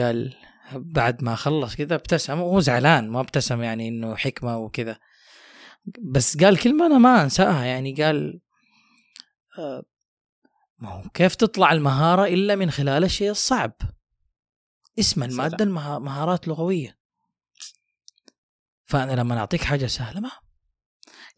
قال 0.00 0.34
بعد 0.72 1.24
ما 1.24 1.34
خلص 1.34 1.76
كذا 1.76 1.94
ابتسم 1.94 2.40
وهو 2.40 2.60
زعلان 2.60 3.08
ما 3.10 3.20
ابتسم 3.20 3.62
يعني 3.62 3.88
إنه 3.88 4.16
حكمة 4.16 4.58
وكذا. 4.58 4.98
بس 6.02 6.36
قال 6.44 6.58
كلمة 6.58 6.86
أنا 6.86 6.98
ما 6.98 7.22
أنساها 7.22 7.64
يعني 7.64 7.94
قال 7.94 8.40
آه، 9.58 9.82
ما 10.78 10.88
هو 10.88 11.02
كيف 11.14 11.34
تطلع 11.34 11.72
المهارة 11.72 12.24
إلا 12.26 12.56
من 12.56 12.70
خلال 12.70 13.04
الشيء 13.04 13.30
الصعب؟ 13.30 13.72
اسم 14.98 15.22
المادة 15.22 15.64
المها- 15.64 15.98
مهارات 15.98 16.48
لغوية. 16.48 16.98
فأنا 18.86 19.12
لما 19.12 19.38
أعطيك 19.38 19.64
حاجة 19.64 19.86
سهلة 19.86 20.20
ما. 20.20 20.30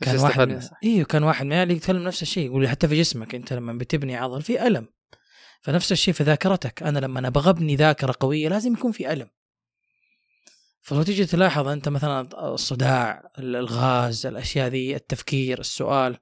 كان 0.01 0.15
واحد. 0.19 0.39
إيوه 0.85 1.05
كان 1.07 1.23
واحد 1.23 1.47
من 1.47 1.53
عيالي 1.53 1.75
يتكلم 1.75 2.03
نفس 2.03 2.23
الشيء 2.23 2.47
يقول 2.47 2.69
حتى 2.69 2.89
في 2.89 3.01
جسمك 3.01 3.35
أنت 3.35 3.53
لما 3.53 3.73
بتبني 3.73 4.17
عضل 4.17 4.43
في 4.43 4.67
ألم. 4.67 4.89
فنفس 5.61 5.93
الشيء 5.93 6.15
في 6.15 6.23
ذاكرتك. 6.23 6.83
أنا 6.83 6.99
لما 6.99 7.29
أبغى 7.29 7.51
أبني 7.51 7.77
ذاكرة 7.77 8.15
قوية 8.21 8.49
لازم 8.49 8.73
يكون 8.73 8.93
في 8.93 9.13
ألم. 9.13 9.31
فلو 10.83 11.03
تيجي 11.03 11.27
تلاحظ 11.27 11.69
أنت 11.69 11.89
مثلا 11.89 12.29
الصداع 12.55 13.31
الغاز 13.39 14.27
الأشياء 14.27 14.69
ذي 14.69 14.97
التفكير 14.97 15.61
السؤال. 15.61 16.19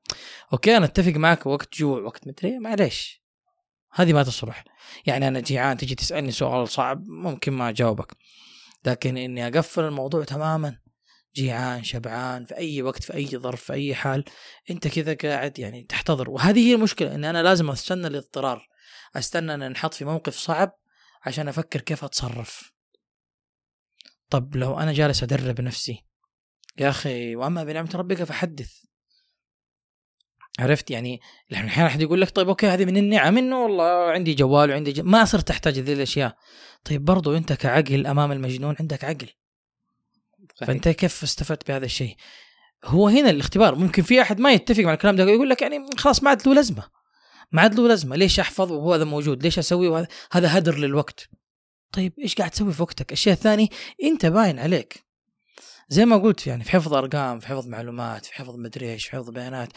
أوكي 0.53 0.77
أنا 0.77 0.85
أتفق 0.85 1.13
معك 1.13 1.47
وقت 1.47 1.79
جوع 1.79 2.01
وقت 2.01 2.29
مدري 2.29 2.59
معليش. 2.59 3.23
هذه 3.93 4.13
ما 4.13 4.23
تصلح. 4.23 4.65
يعني 5.07 5.29
أنا 5.29 5.41
جيعان 5.41 5.77
تجي 5.77 5.95
تسألني 5.95 6.33
سؤال 6.33 6.69
صعب 6.69 7.09
ممكن 7.09 7.53
ما 7.53 7.69
أجاوبك. 7.69 8.17
لكن 8.85 9.17
إني 9.17 9.47
أقفل 9.47 9.85
الموضوع 9.85 10.25
تماما. 10.25 10.79
جيعان 11.35 11.85
شبعان 11.85 12.45
في 12.45 12.57
أي 12.57 12.83
وقت 12.83 13.03
في 13.03 13.15
أي 13.15 13.27
ظرف 13.27 13.65
في 13.65 13.73
أي 13.73 13.95
حال. 13.95 14.25
أنت 14.71 14.89
كذا 14.89 15.15
قاعد 15.15 15.59
يعني 15.59 15.83
تحتضر. 15.83 16.31
وهذه 16.31 16.69
هي 16.69 16.75
المشكلة 16.75 17.15
إن 17.15 17.25
أنا 17.25 17.43
لازم 17.43 17.71
أستنى 17.71 18.07
الاضطرار 18.07 18.68
أستنى 19.17 19.55
أن 19.55 19.63
أنحط 19.63 19.95
في 19.95 20.05
موقف 20.05 20.37
صعب 20.37 20.79
عشان 21.27 21.49
أفكر 21.49 21.81
كيف 21.81 22.05
أتصرف. 22.05 22.73
طب 24.31 24.57
لو 24.57 24.79
أنا 24.81 24.93
جالس 24.93 25.23
أدرب 25.23 25.61
نفسي. 25.61 26.05
يا 26.79 26.89
أخي 26.89 27.37
وأما 27.37 27.65
بنعمة 27.65 27.91
ربك 27.95 28.25
فحدث. 28.25 28.73
عرفت؟ 30.59 30.91
يعني 30.91 31.21
أحيانا 31.53 31.87
أحد 31.87 32.01
يقول 32.01 32.21
لك 32.21 32.31
طيب 32.31 32.49
أوكي 32.49 32.67
هذه 32.67 32.85
من 32.85 32.97
النعم. 32.97 33.39
إنه 33.39 33.63
والله 33.63 34.11
عندي 34.11 34.35
جوال 34.35 34.71
وعندي 34.71 34.93
ج... 34.93 35.01
ما 35.01 35.25
صرت 35.25 35.51
أحتاج 35.51 35.79
ذي 35.79 35.93
الأشياء. 35.93 36.37
طيب 36.85 37.05
برضو 37.05 37.37
أنت 37.37 37.53
كعقل 37.53 38.07
أمام 38.07 38.33
المجنون 38.33 38.77
عندك 38.81 39.05
عقل. 39.05 39.29
صحيح. 40.55 40.69
فأنت 40.69 40.89
كيف 40.89 41.23
استفدت 41.23 41.69
بهذا 41.69 41.85
الشيء؟ 41.85 42.17
هو 42.85 43.09
هنا 43.09 43.31
الاختبار. 43.31 43.75
ممكن 43.75 44.03
في 44.03 44.23
أحد 44.23 44.41
ما 44.41 44.53
يتفق 44.53 44.83
مع 44.83 44.93
الكلام 44.93 45.17
ده 45.17 45.25
يقول 45.25 45.51
لك 45.51 45.63
يعني 45.63 45.87
خلاص 45.99 46.23
ما 46.23 46.31
عاد 46.31 46.49
له 46.49 46.55
لازمة. 46.55 46.98
ما 47.53 47.63
عاد 47.63 47.75
له 47.75 47.89
لازمة. 47.89 48.17
ليش 48.17 48.41
أحفظ 48.41 48.73
وهو 48.73 48.95
هذا 48.95 49.05
موجود؟ 49.05 49.43
ليش 49.43 49.59
أسوي 49.59 49.89
وهذا؟ 49.89 50.09
هذا 50.33 50.59
هدر 50.59 50.79
للوقت. 50.79 51.29
طيب 51.93 52.13
إيش 52.19 52.35
قاعد 52.35 52.51
تسوي 52.51 52.73
في 52.73 52.83
وقتك؟ 52.83 53.13
الشيء 53.13 53.33
الثاني 53.33 53.71
أنت 54.03 54.27
باين 54.27 54.59
عليك. 54.59 55.05
زي 55.89 56.05
ما 56.05 56.17
قلت 56.17 56.47
يعني 56.47 56.65
في 56.65 56.71
حفظ 56.71 56.95
أرقام 56.95 57.41
في 57.41 57.47
حفظ 57.47 57.67
معلومات 57.69 58.27
في 58.27 58.35
حفظ 58.35 58.57
مدري 58.57 58.93
إيش 58.93 59.07
في 59.07 59.13
حفظ 59.17 59.31
بيانات 59.31 59.69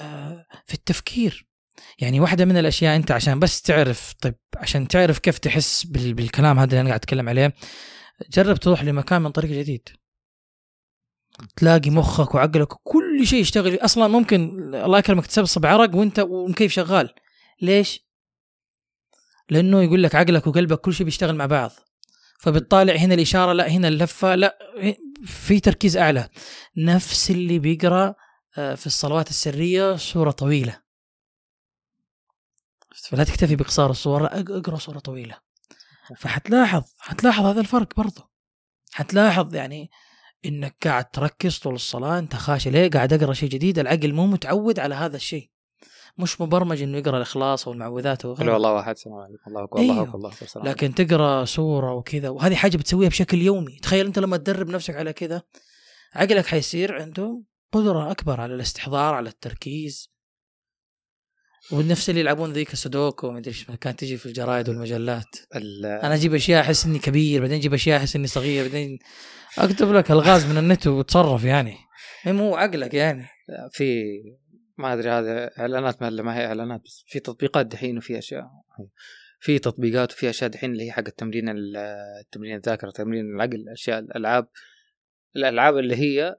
آه 0.00 0.46
في 0.66 0.74
التفكير. 0.74 1.46
يعني 1.98 2.20
واحدة 2.20 2.44
من 2.44 2.56
الأشياء 2.56 2.96
أنت 2.96 3.10
عشان 3.10 3.38
بس 3.38 3.62
تعرف 3.62 4.12
طيب 4.20 4.34
عشان 4.56 4.88
تعرف 4.88 5.18
كيف 5.18 5.38
تحس 5.38 5.84
بال- 5.86 6.14
بالكلام 6.14 6.58
هذا 6.58 6.70
اللي 6.70 6.80
أنا 6.80 6.88
قاعد 6.88 7.00
أتكلم 7.00 7.28
عليه 7.28 7.54
جرب 8.30 8.56
تروح 8.56 8.84
لمكان 8.84 9.22
من 9.22 9.30
طريق 9.30 9.50
جديد. 9.50 9.88
تلاقي 11.56 11.90
مخك 11.90 12.34
وعقلك 12.34 12.68
كل 12.68 13.26
شيء 13.26 13.40
يشتغل. 13.40 13.74
أصلا 13.74 14.08
ممكن 14.08 14.74
الله 14.74 14.98
يكرمك 14.98 15.26
تسبسب 15.26 15.66
عرق 15.66 15.94
وأنت 15.94 16.18
ومكيف 16.18 16.72
شغال. 16.72 17.14
ليش؟ 17.62 18.06
لأنه 19.50 19.82
يقول 19.82 20.02
لك 20.02 20.14
عقلك 20.14 20.46
وقلبك 20.46 20.80
كل 20.80 20.94
شيء 20.94 21.04
بيشتغل 21.04 21.36
مع 21.36 21.46
بعض. 21.46 21.70
فبتطالع 22.40 22.94
هنا 22.94 23.14
الإشارة 23.14 23.52
لا 23.52 23.68
هنا 23.68 23.88
اللفة 23.88 24.34
لا 24.34 24.58
في 25.24 25.60
تركيز 25.60 25.96
أعلى. 25.96 26.28
نفس 26.76 27.30
اللي 27.30 27.58
بيقرأ 27.58 28.14
آه، 28.58 28.74
في 28.74 28.86
الصلوات 28.86 29.30
السرية 29.30 29.96
سورة 29.96 30.30
طويلة. 30.30 30.80
فلا 33.08 33.24
تكتفي 33.24 33.56
بقصار 33.56 33.90
الصور 33.90 34.26
اقرأ 34.26 34.78
سورة 34.78 34.98
طويلة. 34.98 35.50
فحتلاحظ 36.16 36.82
حتلاحظ 36.98 37.44
هذا 37.44 37.60
الفرق 37.60 37.96
برضه 37.96 38.30
حتلاحظ 38.92 39.54
يعني 39.54 39.90
إنك 40.46 40.76
قاعد 40.84 41.10
تركز 41.10 41.58
طول 41.58 41.74
الصلاة 41.74 42.18
أنت 42.18 42.36
خاشع 42.36 42.70
ليه؟ 42.70 42.90
قاعد 42.90 43.12
أقرأ 43.12 43.32
شيء 43.32 43.48
جديد 43.48 43.78
العقل 43.78 44.12
مو 44.12 44.26
متعود 44.26 44.78
على 44.78 44.94
هذا 44.94 45.16
الشيء. 45.16 45.50
مش 46.18 46.40
مبرمج 46.40 46.82
إنه 46.82 46.98
يقرأ 46.98 47.16
الإخلاص 47.16 47.68
والمعوذات 47.68 48.22
قل 48.22 48.28
وغيره 48.28 48.52
والله 48.52 48.72
واحد 48.72 48.90
السلام 48.90 49.16
عليكم. 49.16 49.42
الله 49.48 49.64
أكبر 49.64 49.80
الله 49.80 49.94
أيوه. 49.94 50.04
أكبر 50.04 50.18
الله 50.18 50.32
السلام 50.42 50.66
لكن 50.66 50.94
تقرأ 50.94 51.44
سورة 51.44 51.92
وكذا 51.92 52.28
وهذه 52.28 52.54
حاجة 52.54 52.76
بتسويها 52.76 53.08
بشكل 53.08 53.42
يومي. 53.42 53.78
تخيل 53.82 54.06
أنت 54.06 54.18
لما 54.18 54.36
تدرب 54.36 54.68
نفسك 54.68 54.96
على 54.96 55.12
كذا 55.12 55.42
عقلك 56.14 56.46
حيصير 56.46 57.02
عنده 57.02 57.42
قدرة 57.72 58.10
أكبر 58.10 58.40
على 58.40 58.54
الاستحضار 58.54 59.14
على 59.14 59.28
التركيز. 59.28 60.10
والنفس 61.72 62.10
اللي 62.10 62.20
يلعبون 62.20 62.52
ذيك 62.52 62.72
السودوكو 62.72 63.30
ما 63.30 63.38
أدري 63.38 63.50
إيش 63.50 63.64
كانت 63.80 64.00
تجي 64.00 64.16
في 64.16 64.26
الجرايد 64.26 64.68
والمجلات. 64.68 65.36
ال- 65.56 65.86
أنا 65.86 66.14
أجيب 66.14 66.34
أشياء 66.34 66.60
أحس 66.60 66.86
إني 66.86 66.98
كبير 66.98 67.40
بعدين 67.40 67.56
أجيب 67.58 67.74
أشياء 67.74 67.98
أحس 67.98 68.16
إني 68.16 68.26
صغير 68.26 68.62
بعدين 68.64 68.98
أكتب 69.58 69.92
لك 69.92 70.10
ألغاز 70.10 70.46
من 70.46 70.58
النت 70.58 70.86
وتصرف 70.86 71.44
يعني. 71.44 71.76
إيه 72.26 72.32
مو 72.32 72.56
عقلك 72.56 72.94
يعني. 72.94 73.26
في 73.72 74.04
ما 74.78 74.92
أدري 74.92 75.10
هذا 75.10 75.50
إعلانات 75.58 76.02
ما 76.02 76.10
ما 76.10 76.36
هي 76.38 76.46
إعلانات 76.46 76.80
بس 76.84 77.04
في 77.06 77.20
تطبيقات 77.20 77.66
دحين 77.66 77.98
وفي 77.98 78.18
أشياء. 78.18 78.44
في 79.40 79.58
تطبيقات 79.58 80.12
وفي 80.12 80.30
أشياء 80.30 80.50
دحين 80.50 80.72
اللي 80.72 80.84
هي 80.86 80.92
حق 80.92 81.04
التمرين 81.08 81.48
ال- 81.48 82.24
تمرين 82.32 82.56
الذاكرة 82.56 82.90
تمرين 82.90 83.24
العقل 83.34 83.64
أشياء 83.72 83.98
الألعاب. 83.98 84.48
الألعاب 85.36 85.78
اللي 85.78 85.96
هي 85.96 86.36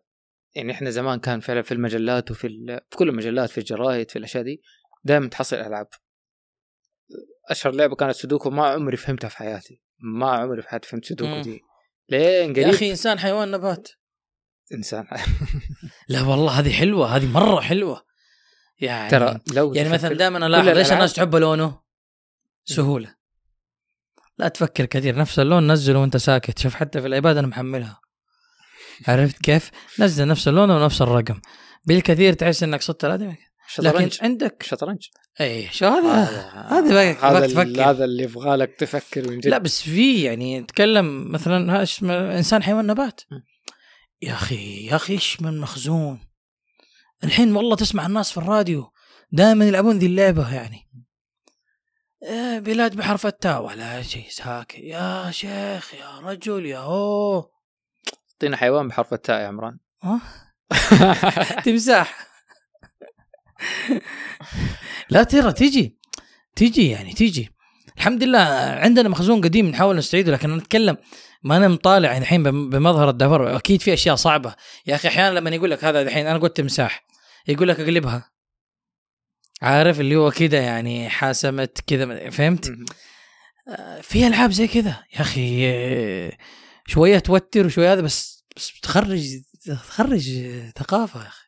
يعني 0.55 0.71
إحنا 0.71 0.89
زمان 0.89 1.19
كان 1.19 1.39
فعلا 1.39 1.61
في 1.61 1.71
المجلات 1.73 2.31
وفي 2.31 2.47
في 2.89 2.97
كل 2.97 3.09
المجلات 3.09 3.49
في 3.49 3.57
الجرايد 3.57 4.11
في 4.11 4.19
الأشياء 4.19 4.43
دي 4.43 4.61
دائما 5.03 5.27
تحصل 5.27 5.55
ألعاب. 5.55 5.88
أشهر 7.50 7.74
لعبة 7.74 7.96
كانت 7.96 8.15
سودوكو 8.15 8.50
ما 8.50 8.67
عمري 8.67 8.98
فهمتها 8.98 9.27
في 9.27 9.38
حياتي. 9.38 9.81
ما 10.00 10.31
عمري 10.31 10.62
في 10.62 10.70
حياتي 10.70 10.89
فهمت 10.89 11.05
سودوكو 11.05 11.36
مم. 11.36 11.41
دي. 11.41 11.62
لين 12.10 12.50
يا 12.50 12.53
قريب 12.53 12.74
أخي 12.74 12.91
إنسان 12.91 13.20
حيوان 13.20 13.51
نبات. 13.51 13.89
إنسان. 14.74 15.08
لا 16.10 16.22
والله 16.22 16.60
هذه 16.60 16.72
حلوة 16.74 17.15
هذه 17.15 17.31
مرة 17.31 17.62
حلوة. 17.62 18.05
يعني 18.79 19.10
ترى 19.10 19.39
لو 19.53 19.74
يعني 19.74 19.89
مثلا 19.89 20.13
دائما 20.13 20.48
ألاحظ 20.48 20.67
ليش 20.67 20.91
الناس 20.91 21.13
تحب 21.13 21.36
لونه؟ 21.36 21.81
سهولة. 22.65 23.15
لا 24.38 24.48
تفكر 24.48 24.86
كثير 24.86 25.15
نفس 25.15 25.39
اللون 25.39 25.72
نزله 25.72 26.00
وأنت 26.00 26.17
ساكت. 26.17 26.60
شوف 26.60 26.75
حتى 26.75 27.01
في 27.01 27.08
الأيباد 27.08 27.38
أنا 27.38 27.48
محملها. 27.48 28.01
عرفت 29.08 29.38
كيف؟ 29.38 29.72
نزل 30.00 30.27
نفس 30.27 30.48
اللون 30.48 30.72
ونفس 30.72 31.01
الرقم. 31.01 31.41
بالكثير 31.86 32.34
تحس 32.34 32.63
إنك 32.63 32.81
صدت 32.81 33.05
لكن 33.05 33.36
شطرنج. 33.68 34.18
عندك 34.22 34.63
شطرنج. 34.63 35.08
اي 35.41 35.68
شو 35.72 35.86
هذا؟ 35.86 36.24
هذا 36.70 37.13
هذا 37.13 37.48
تفكر. 37.48 37.89
هذا 37.89 38.06
اللي 38.06 38.24
يبغى 38.24 38.56
لك 38.56 38.75
تفكر 38.80 39.30
من 39.30 39.39
جد. 39.39 39.48
لا 39.48 39.58
بس 39.58 39.82
في 39.82 40.24
يعني 40.24 40.60
نتكلم 40.60 41.32
مثلا 41.32 41.82
إنسان 42.38 42.63
حيوان 42.63 42.88
نبات. 42.88 43.22
يا 44.22 44.34
أخي 44.34 44.86
يا 44.86 44.96
أخي 44.96 45.13
إيش 45.13 45.41
من 45.41 45.60
مخزون؟ 45.60 46.20
الحين 47.24 47.56
والله 47.56 47.75
تسمع 47.75 48.06
الناس 48.06 48.32
في 48.32 48.38
الراديو 48.38 48.91
دائما 49.32 49.65
يلعبون 49.65 49.98
ذي 49.98 50.06
اللعبة 50.06 50.56
يعني. 50.56 50.88
آه، 52.24 52.60
بلاد 52.60 52.96
بحرف 52.96 53.25
التاء 53.25 53.62
ولا 53.62 54.01
شيء 54.01 54.25
ساكت. 54.30 54.75
يا 54.77 55.32
شيخ 55.32 55.94
يا 55.94 56.20
رجل 56.20 56.65
يا 56.65 56.77
هو. 56.77 57.50
اعطينا 58.34 58.58
حيوان 58.58 58.88
بحرف 58.88 59.13
التاء 59.13 59.41
يا 59.41 59.48
عمران. 59.48 59.77
تمساح. 61.65 62.30
لا 65.10 65.24
ترى 65.24 65.53
تيجي 65.53 65.98
تيجي 66.56 66.89
يعني 66.89 67.13
تيجي. 67.13 67.50
الحمد 67.98 68.24
لله 68.24 68.39
عندنا 68.84 69.10
مخزون 69.10 69.41
قديم 69.41 69.68
نحاول 69.68 69.96
نستعيده 69.98 70.32
لكن 70.32 70.51
أنا 70.51 70.62
أتكلم 70.62 70.98
ما 71.44 71.58
أنا 71.58 71.68
مطالع 71.68 72.18
الحين 72.18 72.44
بم- 72.44 72.70
بمظهر 72.70 73.10
الدهور 73.10 73.56
أكيد 73.56 73.82
في 73.82 73.94
أشياء 73.94 74.15
صعبة. 74.15 74.56
يا 74.88 74.96
أخي 74.96 75.08
أحيانا 75.08 75.39
لما 75.39 75.50
يقول 75.50 75.72
لك 75.72 75.84
هذا 75.84 76.01
الحين 76.01 76.27
أنا 76.27 76.38
قلت 76.39 76.58
تمساح. 76.58 77.06
يقول 77.48 77.68
لك 77.68 77.80
أقلبها. 77.80 78.32
عارف 79.62 80.00
اللي 80.00 80.15
هو 80.15 80.32
كذا 80.32 80.60
يعني 80.62 81.10
حاسمت 81.10 81.80
كذا 81.88 82.30
فهمت؟ 82.30 82.74
آه، 83.68 84.01
في 84.01 84.27
ألعاب 84.27 84.51
زي 84.51 84.68
كذا. 84.68 85.03
يا 85.15 85.22
أخي 85.22 86.32
شوية 86.88 87.20
توتر 87.20 87.65
وشوية 87.65 87.94
هذا 87.94 88.01
بس 88.01 88.46
بس 88.56 88.80
تخرج 88.82 89.24
تخرج 89.65 90.32
ثقافة 90.80 91.22
يا 91.24 91.27
أخي. 91.27 91.40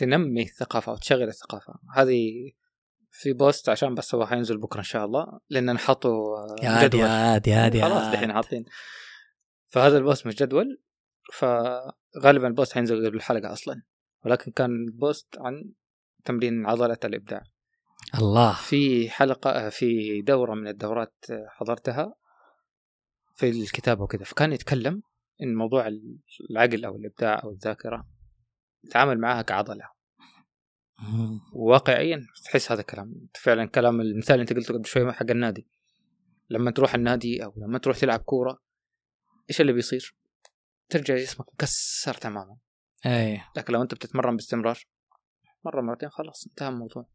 تنمي 0.00 0.42
الثقافة 0.42 0.92
وتشغل 0.92 1.28
الثقافة. 1.28 1.74
هذه 1.94 2.52
في 3.10 3.32
post 3.32 3.68
عشان 3.68 3.94
بس 3.94 4.14
هو 4.14 4.26
حينزل 4.26 4.58
بكرة 4.58 4.78
إن 4.78 4.84
شاء 4.84 5.04
الله 5.04 5.40
لأن 5.50 5.72
نحطوا 5.72 6.38
آه، 6.62 6.84
جدول. 6.84 7.00
يا 7.00 7.34
هادي 7.34 7.50
يا 7.78 7.88
خلاص. 7.88 8.12
دحين 8.12 8.32
حاطين. 8.32 8.64
فهذا 9.68 9.98
ال 9.98 10.04
post 10.04 10.26
مش 10.26 10.34
جدول 10.34 10.82
ف 11.32 11.44
غالبا 12.18 12.46
ال 12.46 12.51
post 12.51 12.72
حينزل 12.72 13.06
قبل 13.06 13.16
الحلقة 13.16 13.52
أصلا. 13.52 13.82
ولكن 14.24 14.52
كان 14.52 14.70
ال 14.70 14.81
post 14.81 15.26
عن 15.38 15.72
تمرين 16.24 16.66
عضلة 16.66 16.98
الإبداع. 17.04 17.42
الله. 18.18 18.54
في 18.54 19.10
حلقة 19.10 19.68
في 19.68 20.20
دورة 20.22 20.54
من 20.54 20.68
الدورات 20.68 21.14
حضرتها 21.48 22.14
في 23.34 23.50
الكتابه 23.50 24.02
وكذا. 24.02 24.24
فكان 24.24 24.52
يتكلم 24.52 25.02
إن 25.42 25.54
موضوع 25.54 25.90
العقل 26.50 26.84
أو 26.84 26.96
الإبداع 26.96 27.42
أو 27.44 27.50
الذاكرة 27.50 28.06
تعامل 28.90 29.18
معها 29.18 29.42
كعضلة. 29.42 29.90
واقعيا 31.52 32.26
تحس 32.44 32.72
هذا 32.72 32.80
الكلام 32.80 33.28
فعلا 33.34 33.64
كلام 33.64 34.00
المثال 34.00 34.34
اللي 34.34 34.42
انت 34.42 34.52
قلته 34.52 34.74
قبل 34.74 34.86
شوي 34.86 35.12
حق 35.12 35.30
النادي. 35.30 35.68
لما 36.50 36.70
تروح 36.70 36.94
النادي 36.94 37.44
أو 37.44 37.54
لما 37.56 37.78
تروح 37.78 37.98
تلعب 37.98 38.20
كورة 38.20 38.58
إيش 39.50 39.60
اللي 39.60 39.72
بيصير؟ 39.72 40.16
ترجع 40.88 41.16
جسمك 41.16 41.46
مكسر 41.54 42.14
تماما. 42.14 42.56
أي. 43.06 43.40
لكن 43.56 43.72
لو 43.72 43.82
أنت 43.82 43.94
بتتمرن 43.94 44.36
باستمرار 44.36 44.78
مرة 45.64 45.80
مرتين 45.80 46.08
خلاص 46.08 46.46
انتهى 46.46 46.68
الموضوع. 46.68 47.08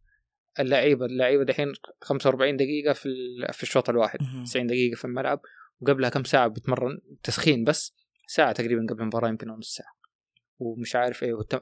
اللعيبة 0.60 1.06
اللعيبة 1.06 1.44
دحين 1.44 1.74
45 2.02 2.58
دقيقة 2.58 2.94
في 2.94 3.10
في 3.52 3.64
الشوط 3.64 3.90
الواحد 3.90 4.22
مهم. 4.22 4.44
90 4.44 4.68
دقيقة 4.68 4.96
في 4.96 5.06
الملعب 5.06 5.42
وقبلها 5.80 6.10
كم 6.10 6.24
ساعة 6.24 6.48
بتمرن؟ 6.48 7.00
تسخين 7.24 7.64
بس 7.64 7.96
ساعة 8.28 8.52
تقريبا 8.52 8.86
قبل 8.90 9.02
المباراة 9.02 9.30
يمكن 9.30 9.48
نص 9.48 9.76
ساعة. 9.76 9.95
ومش 10.60 10.96
عارف 10.96 11.24
إيه 11.24 11.34
والتم... 11.34 11.60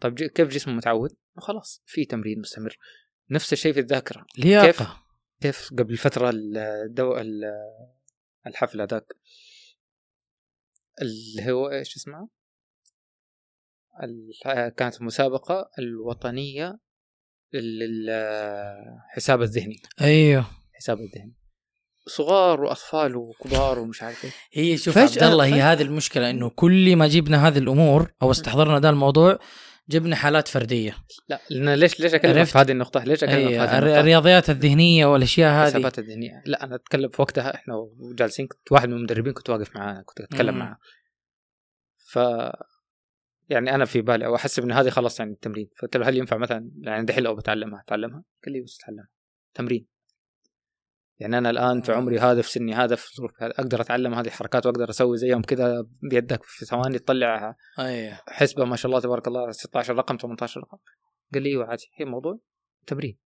طيب 0.00 0.14
ج- 0.14 0.26
كيف 0.26 0.48
جسمه 0.48 0.74
متعود؟ 0.74 1.16
خلاص 1.36 1.82
في 1.86 2.04
تمرين 2.04 2.40
مستمر. 2.40 2.78
نفس 3.30 3.52
الشيء 3.52 3.72
في 3.72 3.80
الذاكرة. 3.80 4.26
لياقة. 4.38 5.02
كيف؟ 5.40 5.70
قبل 5.78 5.96
فترة 5.96 6.30
الدو... 6.34 7.16
ال- 7.16 7.44
الحفلة 8.46 8.84
ذاك؟ 8.84 9.06
اللي 11.02 11.52
هو 11.52 11.70
إيش 11.70 11.96
اسمها؟ 11.96 12.28
ال- 14.02 14.74
كانت 14.74 15.00
المسابقه 15.00 15.70
الوطنية 15.78 16.78
للحساب 17.52 19.42
الذهني 19.42 19.76
أيوه. 20.00 20.46
الحساب 20.70 20.98
الذهني 21.00 21.34
صغار 22.08 22.60
وأطفال 22.60 23.16
وكبار 23.16 23.78
ومش 23.78 24.02
عارف 24.02 24.24
إيه 24.24 24.30
هي 24.52 24.76
شوف 24.76 24.98
عبد 24.98 25.22
الله 25.22 25.44
هي. 25.44 25.60
هذه 25.62 25.82
المشكلة 25.82 26.30
إنه 26.30 26.50
كل 26.50 26.96
ما 26.96 27.06
جبنا 27.06 27.48
هذه 27.48 27.58
الأمور 27.58 28.12
أو 28.22 28.30
استحضرنا 28.30 28.80
ذا 28.80 28.90
الموضوع 28.90 29.38
جبنا 29.88 30.16
حالات 30.16 30.48
فردية 30.48 30.96
لا 31.28 31.40
لأن 31.50 31.74
ليش 31.74 32.00
ليش 32.00 32.14
اكلمك؟ 32.14 32.42
في 32.42 32.58
هذه 32.58 32.70
النقطة؟ 32.70 33.04
ليش 33.04 33.24
اكلمك 33.24 33.48
في 33.48 33.58
هذه 33.58 33.78
النقطة؟ 33.78 34.00
الرياضيات 34.00 34.50
الذهنية 34.50 35.06
والأشياء 35.06 35.52
هذه 35.52 35.62
الحسابات 35.62 35.98
الذهنية 35.98 36.42
لا 36.46 36.64
أنا 36.64 36.74
أتكلم 36.74 37.08
في 37.08 37.22
وقتها 37.22 37.54
إحنا 37.54 37.74
وجالسين 37.74 38.46
كنت 38.46 38.72
واحد 38.72 38.88
من 38.88 38.96
المدربين 38.96 39.32
كنت 39.32 39.50
واقف 39.50 39.76
معاه 39.76 40.02
كنت 40.06 40.20
أتكلم 40.20 40.54
مم. 40.54 40.60
معاه 40.60 40.78
ف 41.96 42.18
يعني 43.48 43.74
أنا 43.74 43.84
في 43.84 44.00
بالي 44.00 44.26
أو 44.26 44.34
احسب 44.34 44.62
إن 44.62 44.72
هذه 44.72 44.88
خلاص 44.88 45.20
يعني 45.20 45.32
التمرين 45.32 45.68
فقلت 45.78 45.96
له 45.96 46.08
هل 46.08 46.16
ينفع 46.16 46.36
مثلا 46.36 46.70
يعني 46.80 47.06
دحين 47.06 47.22
لو 47.24 47.34
بتعلمها 47.34 47.80
اتعلمها؟ 47.80 48.24
قال 48.44 48.52
لي 48.52 48.60
بس 48.60 48.78
اتعلمها 48.82 49.08
تمرين 49.54 49.86
يعني 51.20 51.38
أنا 51.38 51.50
الآن 51.50 51.80
في 51.82 51.92
عمري 51.92 52.18
هذا 52.18 52.42
في 52.42 52.50
سني 52.50 52.74
هذا 52.74 52.96
في 52.96 53.16
ظروفي 53.16 53.44
هذا 53.44 53.50
أقدر 53.50 53.80
أتعلم 53.80 54.14
هذه 54.14 54.26
الحركات 54.26 54.66
وأقدر 54.66 54.90
أسوي 54.90 55.16
زيهم 55.16 55.42
كذا 55.42 55.86
بيدك 56.02 56.42
في 56.42 56.64
ثواني 56.64 56.98
تطلع 56.98 57.56
أيوه 57.78 58.20
حسبة 58.28 58.64
ما 58.64 58.76
شاء 58.76 58.90
الله 58.90 59.00
تبارك 59.00 59.28
الله 59.28 59.50
16 59.50 59.94
رقم 59.94 60.16
18 60.16 60.60
رقم. 60.60 60.78
قال 61.34 61.42
لي 61.42 61.48
أيوه 61.48 61.66
عادي. 61.66 61.90
هي 61.96 62.04
موضوع 62.04 62.38
تمرين. 62.86 63.18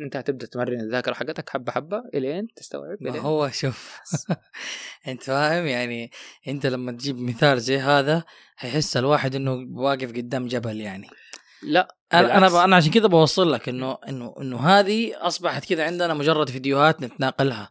أنت 0.00 0.16
هتبدا 0.16 0.46
تمرن 0.46 0.80
الذاكرة 0.80 1.14
حقتك 1.14 1.50
حبة 1.50 1.72
حبة 1.72 2.02
إلين 2.14 2.48
تستوعب 2.56 2.96
ما 3.00 3.10
إلين 3.10 3.22
هو 3.22 3.50
شوف 3.50 3.98
أنت 5.08 5.22
فاهم؟ 5.22 5.66
يعني 5.66 6.10
أنت 6.48 6.66
لما 6.66 6.92
تجيب 6.92 7.18
مثال 7.18 7.60
زي 7.60 7.78
هذا 7.78 8.24
هيحس 8.58 8.96
الواحد 8.96 9.34
إنه 9.34 9.66
واقف 9.72 10.12
قدام 10.12 10.46
جبل 10.46 10.80
يعني. 10.80 11.08
لا. 11.64 11.96
أنا 12.12 12.38
أنا 12.38 12.48
بالعكس. 12.48 12.54
أنا 12.54 12.76
عشان 12.76 12.90
كذا 12.90 13.06
بوصل 13.06 13.52
لك 13.52 13.68
انه 13.68 13.98
انه 14.08 14.34
إنه 14.40 14.60
هذه 14.60 15.12
أصبحت 15.16 15.64
كذا 15.64 15.84
عندنا 15.84 16.14
مجرد 16.14 16.48
فيديوهات 16.50 17.02
نتناقلها. 17.02 17.70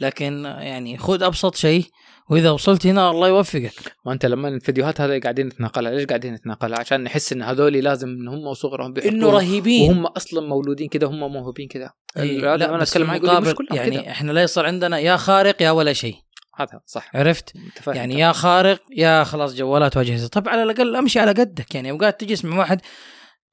لكن 0.00 0.44
يعني 0.44 0.98
خذ 0.98 1.22
أبسط 1.22 1.54
شيء 1.54 1.84
وإذا 2.30 2.50
وصلت 2.50 2.86
هنا 2.86 3.10
الله 3.10 3.28
يوفقك. 3.28 3.96
وانت 4.06 4.26
لما 4.26 4.48
الفيديوهات 4.48 5.00
هذه 5.00 5.20
قاعدين 5.20 5.46
نتناقلها 5.46 5.92
ليش 5.92 6.06
قاعدين 6.06 6.34
نتناقلها؟ 6.34 6.78
عشان 6.80 7.00
نحس 7.00 7.32
إن 7.32 7.42
هذول 7.42 7.72
لازم 7.72 8.08
إن 8.08 8.28
هم 8.28 8.46
وصغرهم 8.46 8.92
بيحطوا 8.92 9.12
إنه 9.12 9.30
رهيبين. 9.30 9.90
وهم 9.90 10.06
أصلا 10.06 10.48
مولودين 10.48 10.88
كذا 10.88 11.06
هم 11.06 11.32
موهوبين 11.32 11.68
كذا 11.68 11.90
إيه، 12.16 12.40
لا 12.40 12.54
أنا 12.54 12.82
أتكلم 12.82 13.10
مش 13.42 13.54
كلهم 13.54 13.76
يعني 13.76 13.90
كذا 13.90 14.10
إحنا 14.10 14.32
لا 14.32 14.42
يصير 14.42 14.66
عندنا 14.66 14.98
يا 14.98 15.16
خارق 15.16 15.62
يا 15.62 15.70
ولا 15.70 15.92
شيء. 15.92 16.16
هذا 16.56 16.80
صح. 16.86 17.10
عرفت؟ 17.14 17.54
يعني 17.86 18.14
طبعاً. 18.14 18.28
يا 18.28 18.32
خارق 18.32 18.80
يا 18.96 19.24
خلاص 19.24 19.54
جوالات 19.54 19.96
واجهزه 19.96 20.28
طب 20.28 20.48
على 20.48 20.62
الأقل 20.62 20.96
أمشي 20.96 21.20
على 21.20 21.30
قدك. 21.30 21.74
يعني 21.74 21.90
أوقات 21.90 22.20
تجلس 22.20 22.44
مع 22.44 22.58
واحد 22.58 22.80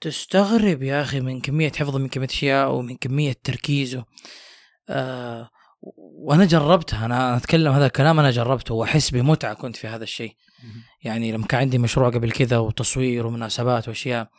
تستغرب 0.01 0.83
يا 0.83 1.01
أخي 1.01 1.19
من 1.19 1.41
كمية 1.41 1.71
حفظه 1.71 1.99
من 1.99 2.07
كمية 2.07 2.27
أشياء 2.27 2.71
ومن 2.71 2.95
كمية 2.95 3.35
تركيزه 3.43 4.05
آه 4.89 5.49
وأنا 5.97 6.45
جربتها. 6.45 7.05
أنا 7.05 7.37
أتكلم 7.37 7.73
هذا 7.73 7.85
الكلام 7.85 8.19
أنا 8.19 8.31
جربته 8.31 8.73
وأحس 8.73 9.09
بمتعة 9.09 9.53
كنت 9.53 9.75
في 9.75 9.87
هذا 9.87 10.03
الشيء. 10.03 10.35
يعني 11.03 11.31
لما 11.31 11.45
كان 11.45 11.59
عندي 11.59 11.77
مشروع 11.77 12.09
قبل 12.09 12.31
كذا 12.31 12.57
وتصوير 12.57 13.27
ومناسبات 13.27 13.87
وأشياء 13.87 14.29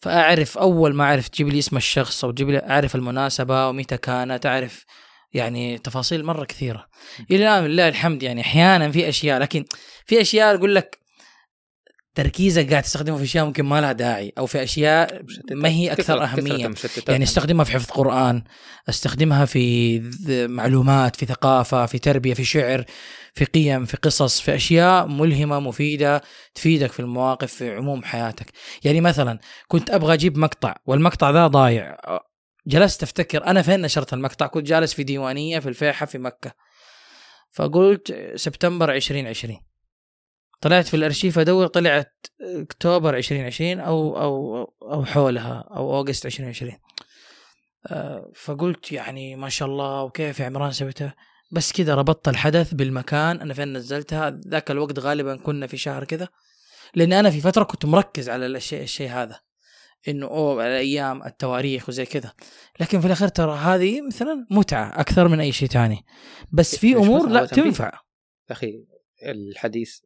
فأعرف 0.00 0.58
أول 0.58 0.94
ما 0.94 1.04
أعرف 1.04 1.28
تجيب 1.28 1.48
لي 1.48 1.58
اسم 1.58 1.76
الشخص 1.76 2.24
أو 2.24 2.30
تجيب 2.30 2.50
لي 2.50 2.58
أعرف 2.58 2.94
المناسبة 2.94 3.68
ومتى 3.68 3.96
كانت 3.96 4.46
أعرف 4.46 4.84
يعني 5.32 5.78
تفاصيل 5.78 6.24
مرة 6.24 6.44
كثيرة. 6.44 6.86
إلى 7.30 7.36
الآن 7.36 7.64
لله 7.64 7.88
الحمد 7.88 8.22
يعني 8.22 8.40
أحيانا 8.40 8.90
في 8.90 9.08
أشياء 9.08 9.40
لكن 9.40 9.64
في 10.06 10.20
أشياء 10.20 10.54
أقول 10.54 10.74
لك 10.74 10.98
تركيزك 12.18 12.70
قاعد 12.70 12.82
تستخدمه 12.82 13.16
في 13.16 13.22
أشياء 13.22 13.44
ممكن 13.44 13.64
ما 13.64 13.80
لها 13.80 13.92
داعي 13.92 14.32
أو 14.38 14.46
في 14.46 14.62
أشياء. 14.62 15.22
ما 15.50 15.68
هي 15.68 15.92
أكثر 15.92 16.22
أهمية. 16.22 16.70
يعني 17.08 17.24
استخدمها 17.24 17.64
في 17.64 17.72
حفظ 17.72 17.90
قرآن 17.90 18.42
استخدمها 18.88 19.44
في 19.44 20.00
معلومات 20.48 21.16
في 21.16 21.26
ثقافة 21.26 21.86
في 21.86 21.98
تربية 21.98 22.34
في 22.34 22.44
شعر 22.44 22.84
في 23.34 23.44
قيم 23.44 23.84
في 23.84 23.96
قصص 23.96 24.40
في 24.40 24.54
أشياء 24.54 25.06
ملهمة 25.06 25.60
مفيدة 25.60 26.22
تفيدك 26.54 26.92
في 26.92 27.00
المواقف 27.00 27.54
في 27.54 27.74
عموم 27.74 28.02
حياتك. 28.02 28.46
يعني 28.84 29.00
مثلا 29.00 29.38
كنت 29.68 29.90
أبغى 29.90 30.14
أجيب 30.14 30.38
مقطع 30.38 30.74
والمقطع 30.86 31.30
ذا 31.30 31.46
ضايع. 31.46 31.96
جلست 32.66 33.02
أفتكر 33.02 33.46
أنا 33.46 33.62
فين 33.62 33.80
نشرت 33.80 34.12
المقطع؟ 34.12 34.46
كنت 34.46 34.66
جالس 34.66 34.94
في 34.94 35.02
ديوانية 35.02 35.58
في 35.58 35.68
الفيحة 35.68 36.06
في 36.06 36.18
مكة. 36.18 36.52
فقلت 37.52 38.32
سبتمبر 38.34 38.92
2020 38.92 39.67
طلعت 40.60 40.86
في 40.86 40.94
الأرشيف 40.94 41.38
أدور 41.38 41.66
طلعت 41.66 42.26
أكتوبر 42.40 43.16
2020 43.16 43.80
أو 43.80 44.20
أو 44.20 44.62
أو 44.82 45.04
حولها 45.04 45.68
أو 45.70 45.96
أوغست 45.96 46.26
2020 46.26 46.72
آه، 47.86 48.32
فقلت 48.34 48.92
يعني 48.92 49.36
ما 49.36 49.48
شاء 49.48 49.68
الله 49.68 50.02
وكيف 50.02 50.40
يا 50.40 50.46
عمران 50.46 50.72
سويتها؟ 50.72 51.14
بس 51.52 51.72
كذا 51.72 51.94
ربطت 51.94 52.28
الحدث 52.28 52.74
بالمكان 52.74 53.40
أنا 53.40 53.54
فين 53.54 53.72
نزلتها؟ 53.72 54.40
ذاك 54.48 54.70
الوقت 54.70 54.98
غالبا 54.98 55.36
كنا 55.36 55.66
في 55.66 55.76
شهر 55.76 56.04
كذا 56.04 56.28
لأن 56.94 57.12
أنا 57.12 57.30
في 57.30 57.40
فترة 57.40 57.64
كنت 57.64 57.84
مركز 57.86 58.28
على 58.28 58.46
الشيء 58.46 58.82
الشيء 58.82 59.10
هذا 59.10 59.40
إنه 60.08 60.26
أوه 60.26 60.66
الأيام 60.66 61.22
التواريخ 61.22 61.88
وزي 61.88 62.06
كذا. 62.06 62.32
لكن 62.80 63.00
في 63.00 63.06
الأخير 63.06 63.28
ترى 63.28 63.56
هذه 63.56 64.06
مثلا 64.06 64.46
متعة 64.50 65.00
أكثر 65.00 65.28
من 65.28 65.40
أي 65.40 65.52
شيء 65.52 65.68
تاني. 65.68 66.04
بس 66.52 66.76
في 66.76 66.96
أمور 66.96 67.28
لا. 67.28 67.46
تنفع. 67.46 68.00
أخي 68.50 68.84
الحديث 69.26 69.98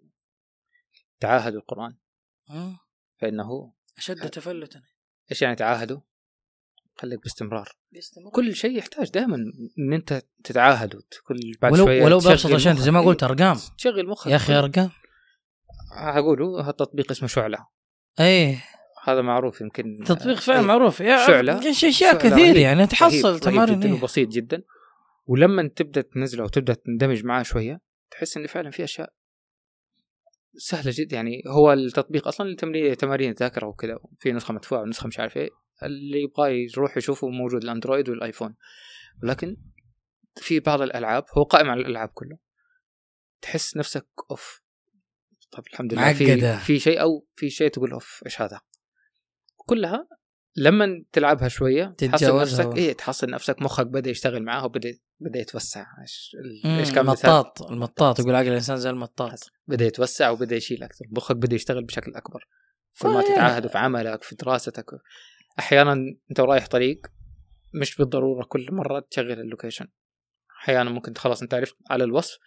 تعاهدوا 1.22 1.60
القرآن 1.60 1.96
مم. 2.50 2.76
فإنه 3.20 3.72
أشد 3.98 4.30
تفلتا 4.30 4.82
إيش 5.30 5.42
يعني 5.42 5.56
تعاهدوا؟ 5.56 6.00
خليك 6.94 7.22
باستمرار 7.22 7.68
بيستمر. 7.92 8.30
كل 8.30 8.54
شيء 8.54 8.78
يحتاج 8.78 9.10
دائما 9.10 9.36
إن 9.78 9.92
أنت 9.92 10.22
تتعاهد 10.44 11.02
كل 11.26 11.52
بعد 11.62 11.72
ولو 11.72 11.84
شوية 11.84 12.04
ولو 12.04 12.18
بابسط 12.18 12.52
عشان. 12.52 12.76
زي 12.76 12.90
ما 12.90 13.00
إيه، 13.00 13.06
قلت 13.06 13.22
أرقام 13.22 13.56
تشغل 13.78 14.08
مخك 14.08 14.30
يا 14.30 14.36
أخي 14.36 14.54
أرقام 14.54 14.90
هقوله 15.96 16.60
هذا 16.60 16.70
تطبيق 16.70 17.10
اسمه 17.10 17.28
شعلة 17.28 17.58
اي 18.20 18.58
هذا 19.04 19.22
معروف 19.22 19.60
يمكن 19.60 20.04
تطبيق 20.06 20.36
فعلا 20.36 20.60
إيه. 20.60 20.66
معروف 20.66 21.00
يا. 21.00 21.66
إيش 21.66 21.84
اشياء 21.84 22.18
كثير 22.18 22.32
رهيب. 22.32 22.56
يعني 22.56 22.86
تحصل 22.86 23.40
تمارين 23.40 23.80
جدا 23.80 23.88
إيه. 23.88 23.94
وبسيط 23.94 24.28
جدا 24.28 24.62
ولما 25.26 25.70
تبدأ 25.76 26.00
تنزله 26.00 26.44
وتبدأ 26.44 26.74
تندمج 26.74 27.24
معاه 27.24 27.42
شوية 27.42 27.80
تحس 28.10 28.36
إن 28.36 28.46
فعلا 28.46 28.70
في 28.70 28.84
أشياء 28.84 29.12
سهلة 30.56 30.92
جدا 30.94 31.16
يعني 31.16 31.42
هو 31.46 31.72
التطبيق 31.72 32.28
أصلا 32.28 32.50
لتمرين 32.50 32.96
تمارين 32.96 33.30
الذاكرة 33.30 33.66
وكذا 33.66 33.98
في 34.18 34.32
نسخة 34.32 34.54
مدفوعة 34.54 34.82
ونسخة 34.82 35.06
مش 35.06 35.18
عارف 35.18 35.36
إيه 35.36 35.50
اللي 35.82 36.22
يبغى 36.22 36.64
يروح 36.64 36.96
يشوفه 36.96 37.28
موجود 37.28 37.64
الأندرويد 37.64 38.08
والآيفون. 38.08 38.54
ولكن 39.22 39.56
في 40.36 40.60
بعض 40.60 40.82
الألعاب 40.82 41.24
هو 41.38 41.42
قائم 41.42 41.70
على 41.70 41.80
الألعاب 41.80 42.08
كله 42.08 42.38
تحس 43.40 43.76
نفسك 43.76 44.06
أوف. 44.30 44.62
طب 45.50 45.64
الحمد 45.72 45.94
لله. 45.94 46.12
في 46.12 46.56
في 46.58 46.78
شيء 46.78 47.00
أو 47.00 47.26
في 47.36 47.50
شيء 47.50 47.68
تقول 47.68 47.92
أوف 47.92 48.22
إيش 48.26 48.40
هذا؟ 48.40 48.60
كلها 49.56 50.08
لما 50.56 51.04
تلعبها 51.12 51.48
شوية 51.48 51.84
تحصل 51.98 52.40
نفسك 52.40 52.76
إيه 52.76 52.92
تحصل 52.92 53.30
نفسك 53.30 53.62
مخك 53.62 53.86
بدأ 53.86 54.10
يشتغل 54.10 54.42
معاها 54.42 54.64
وبدأ 54.64 54.98
بدأ 55.22 55.40
يتوسع. 55.40 55.86
إيش 56.64 56.92
كان؟ 56.92 56.98
المطاط 56.98 57.62
المطاط. 57.62 58.20
يقول 58.20 58.34
عقل 58.34 58.48
الإنسان 58.48 58.76
زي 58.76 58.90
المطاط. 58.90 59.50
بدأ 59.66 59.84
يتوسع 59.84 60.30
وبدأ 60.30 60.56
يشيل 60.56 60.82
أكثر. 60.82 61.04
مخك 61.10 61.36
بدأ 61.36 61.54
يشتغل 61.54 61.84
بشكل 61.84 62.14
أكبر. 62.14 62.46
كل 63.02 63.08
ما. 63.08 63.22
تتعاهد 63.22 63.66
في 63.66 63.78
عملك 63.78 64.22
في 64.22 64.36
دراستك. 64.36 64.86
أحيانا 65.58 65.92
أنت 66.30 66.40
رايح 66.40 66.66
طريق 66.66 67.00
مش 67.74 67.96
بالضرورة 67.96 68.44
كل 68.44 68.68
مرة 68.72 69.06
تشغل 69.10 69.40
اللوكيشن. 69.40 69.88
أحيانا 70.62 70.90
ممكن 70.90 71.14
خلاص 71.14 71.42
أنت 71.42 71.54
عرفت 71.54 71.76
على 71.90 72.04
الوصف 72.04 72.38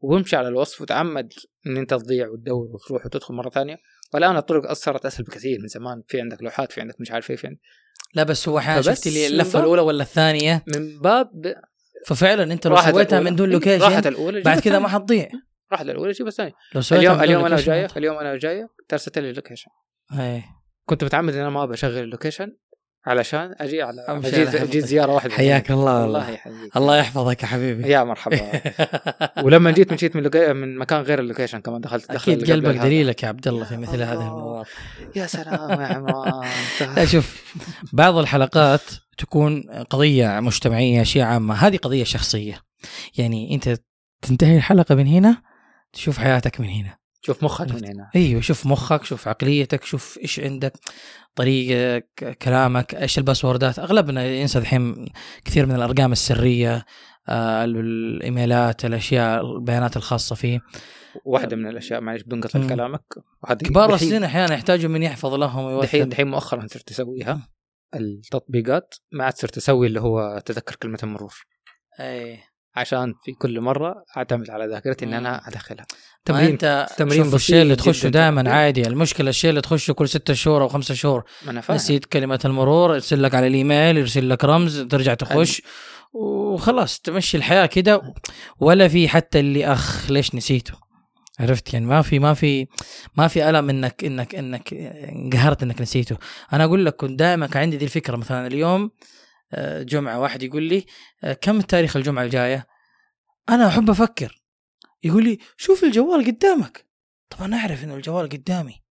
وامشي 0.00 0.36
على 0.36 0.48
الوصف 0.48 0.80
وتعمد 0.80 1.32
إن 1.66 1.76
أنت 1.76 1.94
تضيع 1.94 2.28
وتدور 2.28 2.66
وتروح 2.66 3.06
وتدخل 3.06 3.34
مرة 3.34 3.50
ثانية. 3.50 3.76
والآن 4.14 4.36
الطرق 4.36 4.72
صارت 4.72 5.06
أسهل 5.06 5.24
بكثير 5.24 5.60
من 5.60 5.68
زمان. 5.68 6.02
في 6.08 6.20
عندك 6.20 6.42
لوحات 6.42 6.72
في 6.72 6.80
عندك 6.80 7.00
مش 7.00 7.10
عارف 7.10 7.30
إيه 7.30 7.36
في 7.36 7.46
عندك 7.46 7.60
لا 8.14 8.22
بس 8.22 8.48
هو 8.48 8.58
أحيانا 8.58 8.82
شفت 8.82 9.08
لي 9.08 9.28
من 9.28 9.32
اللفة 9.32 9.60
الأولى 9.60 9.82
ولا 9.82 10.02
الثانية؟ 10.02 10.64
من 10.76 10.98
باب 10.98 11.54
ففعلا 12.06 12.52
أنت 12.52 12.66
لو 12.66 12.76
سويتها. 12.76 13.20
من 13.20 13.36
دون 13.36 13.48
إيه، 13.48 13.54
لوكيشن 13.54 13.84
راحت 13.84 14.06
الأولى 14.06 14.40
بعد 14.42 14.60
كذا 14.60 14.78
ما. 14.78 14.88
حتضيع 14.88 15.28
راحت 15.72 15.84
الأولى 15.86 16.12
جيب 16.12 16.26
الثانية 16.26 16.52
اليوم 16.92 17.20
اليوم 17.20 17.44
أنا 17.44 17.56
جاية. 17.56 17.88
اليوم 17.96 18.16
أنا 18.16 18.36
جاية 18.36 18.68
ترست 18.88 19.18
لي 19.18 19.30
اللوكيشن. 19.30 19.70
كنت 20.86 21.04
متعمد 21.04 21.34
إن 21.34 21.40
أنا 21.40 21.50
ما 21.50 21.62
ابى 21.62 21.74
أشغل 21.74 21.98
اللوكيشن 21.98 22.56
علشان 23.06 23.54
أجي 23.60 23.82
على 23.82 24.20
أجي 24.62 24.80
زيارة 24.80 25.12
واحدة 25.12 25.32
حياك 25.34 25.70
الله 25.70 26.02
والله 26.02 26.30
يحييك 26.30 26.76
الله 26.76 26.96
يحفظك 26.96 27.42
يا 27.42 27.46
حبيبي 27.46 27.88
يا 27.88 28.04
مرحبا 28.04 28.60
ولما 29.44 29.70
جيت 29.70 29.92
مشيت 29.92 30.16
من 30.16 30.22
loca... 30.22 30.52
من 30.52 30.78
مكان 30.78 31.00
غير 31.00 31.18
ال 31.18 31.23
location 31.23 31.60
كمان 31.60 31.80
دخلت 31.80 32.12
دخل 32.12 32.32
أكيد 32.32 32.50
قلبك. 32.52 32.76
دليلك 32.76 33.22
يا 33.22 33.28
عبد 33.28 33.48
الله 33.48 33.64
في 33.64 33.76
مثل 33.76 34.02
هذه. 34.02 34.12
المواضيع 34.12 34.72
يا 35.16 35.26
سلام 35.26 35.80
يا 35.80 35.86
عمران 35.86 36.48
لا 36.96 37.04
شوف 37.12 37.54
بعض 37.92 38.16
الحلقات 38.16 38.82
تكون 39.18 39.62
قضية 39.90 40.40
مجتمعية 40.40 41.02
شيء 41.02 41.22
عامة. 41.22 41.54
هذه 41.54 41.76
قضية 41.76 42.04
شخصية. 42.04 42.60
يعني 43.18 43.54
أنت 43.54 43.76
تنتهي 44.22 44.56
الحلقة 44.56 44.94
من 44.94 45.06
هنا 45.06 45.42
تشوف 45.92 46.18
حياتك 46.18 46.60
من 46.60 46.68
هنا. 46.68 46.96
شوف 47.22 47.44
مخك 47.44 47.70
من 47.72 47.84
هنا. 47.84 48.10
أيوه 48.16 48.40
شوف 48.40 48.66
مخك 48.66 49.04
شوف 49.04 49.28
عقليتك 49.28 49.84
شوف 49.84 50.18
إيش 50.22 50.40
عندك 50.40 50.72
طريقة 51.34 51.98
ك- 51.98 52.38
كلامك 52.42 52.94
إيش 52.94 53.18
الباسوردات. 53.18 53.78
أغلبنا 53.78 54.26
ينسى 54.26 54.58
الحين 54.58 55.06
كثير 55.44 55.66
من 55.66 55.74
الأرقام 55.74 56.12
السرية 56.12 56.84
آه، 57.28 57.64
الإيميلات 57.64 58.84
الأشياء 58.84 59.56
البيانات 59.56 59.96
الخاصة 59.96 60.34
فيه. 60.36 60.60
واحدة 61.24 61.56
من 61.56 61.66
الأشياء 61.66 62.00
معلش 62.00 62.22
بدون 62.22 62.40
قطع. 62.40 62.68
كلامك. 62.68 63.04
كبار 63.58 63.94
السن 63.94 64.24
أحيانا 64.24 64.54
يحتاجوا 64.54 64.90
من 64.90 65.02
يحفظ 65.02 65.34
لهم 65.34 65.80
دحين 65.80 66.08
دحين 66.08 66.26
مؤخرا 66.26 66.66
صرت 66.66 66.90
أسويها. 66.90 67.48
التطبيقات 67.94 68.94
ما 69.12 69.24
عاد 69.24 69.36
صرت 69.36 69.56
أسوي 69.56 69.86
اللي 69.86 70.00
هو 70.00 70.42
تذكر 70.46 70.74
كلمة 70.74 70.98
المرور. 71.02 71.34
اي 72.00 72.38
عشان 72.76 73.14
في 73.24 73.32
كل 73.32 73.60
مرة 73.60 74.04
أعتمد 74.16 74.50
على 74.50 74.66
ذاكرتي 74.66 75.04
إن 75.04 75.14
أنا 75.14 75.48
أدخلها. 75.48 75.86
تمرين 76.24 76.50
أنت 76.50 76.86
تمرين 76.96 77.24
شوف 77.24 77.34
الشيء 77.34 77.62
اللي 77.62 77.76
تخشه. 77.76 78.08
دائما 78.08 78.50
عادي. 78.50 78.86
المشكلة 78.86 79.30
الشيء 79.30 79.50
اللي 79.50 79.60
تخشه 79.60 79.92
كل 79.92 80.08
ستة 80.08 80.34
شهور 80.34 80.62
أو 80.62 80.68
خمسة 80.68 80.94
شهور. 80.94 81.24
نسيت 81.70 82.04
كلمة 82.04 82.40
المرور 82.44 82.94
يرسل 82.94 83.22
لك 83.22 83.34
على 83.34 83.46
الإيميل 83.46 83.96
يرسل 83.96 84.30
لك 84.30 84.44
رمز 84.44 84.80
ترجع 84.80 85.14
تخش. 85.14 85.62
وخلاص 86.12 87.00
تمشي 87.00 87.36
الحياة 87.36 87.66
كده. 87.66 88.14
ولا 88.60 88.88
في 88.88 89.08
حتى 89.08 89.40
اللي 89.40 89.66
أخ 89.66 90.10
ليش 90.10 90.34
نسيته؟ 90.34 90.83
عرفت؟ 91.40 91.74
يعني 91.74 91.86
ما 91.86 92.02
في 92.02 92.18
ما 92.18 92.34
في 92.34 92.66
ما 93.16 93.28
في 93.28 93.48
ألم 93.50 93.70
انك 93.70 94.04
انك 94.04 94.34
إنك 94.34 94.72
انقهرت 94.72 95.62
إنك 95.62 95.80
نسيته. 95.80 96.16
أنا 96.52 96.64
أقول 96.64 96.86
لك 96.86 96.96
كنت 96.96 97.18
دائما 97.18 97.46
كان 97.46 97.62
عندي 97.62 97.76
دي 97.76 97.84
الفكرة 97.84 98.16
مثلا 98.16 98.46
اليوم 98.46 98.90
آه، 99.52 99.82
جمعة 99.82 100.20
واحد 100.20 100.42
يقول 100.42 100.62
لي 100.62 100.86
آه، 101.24 101.32
كم 101.32 101.60
تاريخ 101.60 101.96
الجمعة 101.96 102.22
الجاية؟ 102.22 102.66
أنا 103.48 103.68
أحب 103.68 103.90
أفكر. 103.90 104.42
يقول 105.02 105.24
لي 105.24 105.38
شوف 105.56 105.84
الجوال 105.84 106.26
قدامك. 106.26 106.86
طب 107.30 107.42
أنا 107.42 107.56
أعرف 107.56 107.84
إنه 107.84 107.94
الجوال 107.94 108.28
قدامي. 108.28 108.82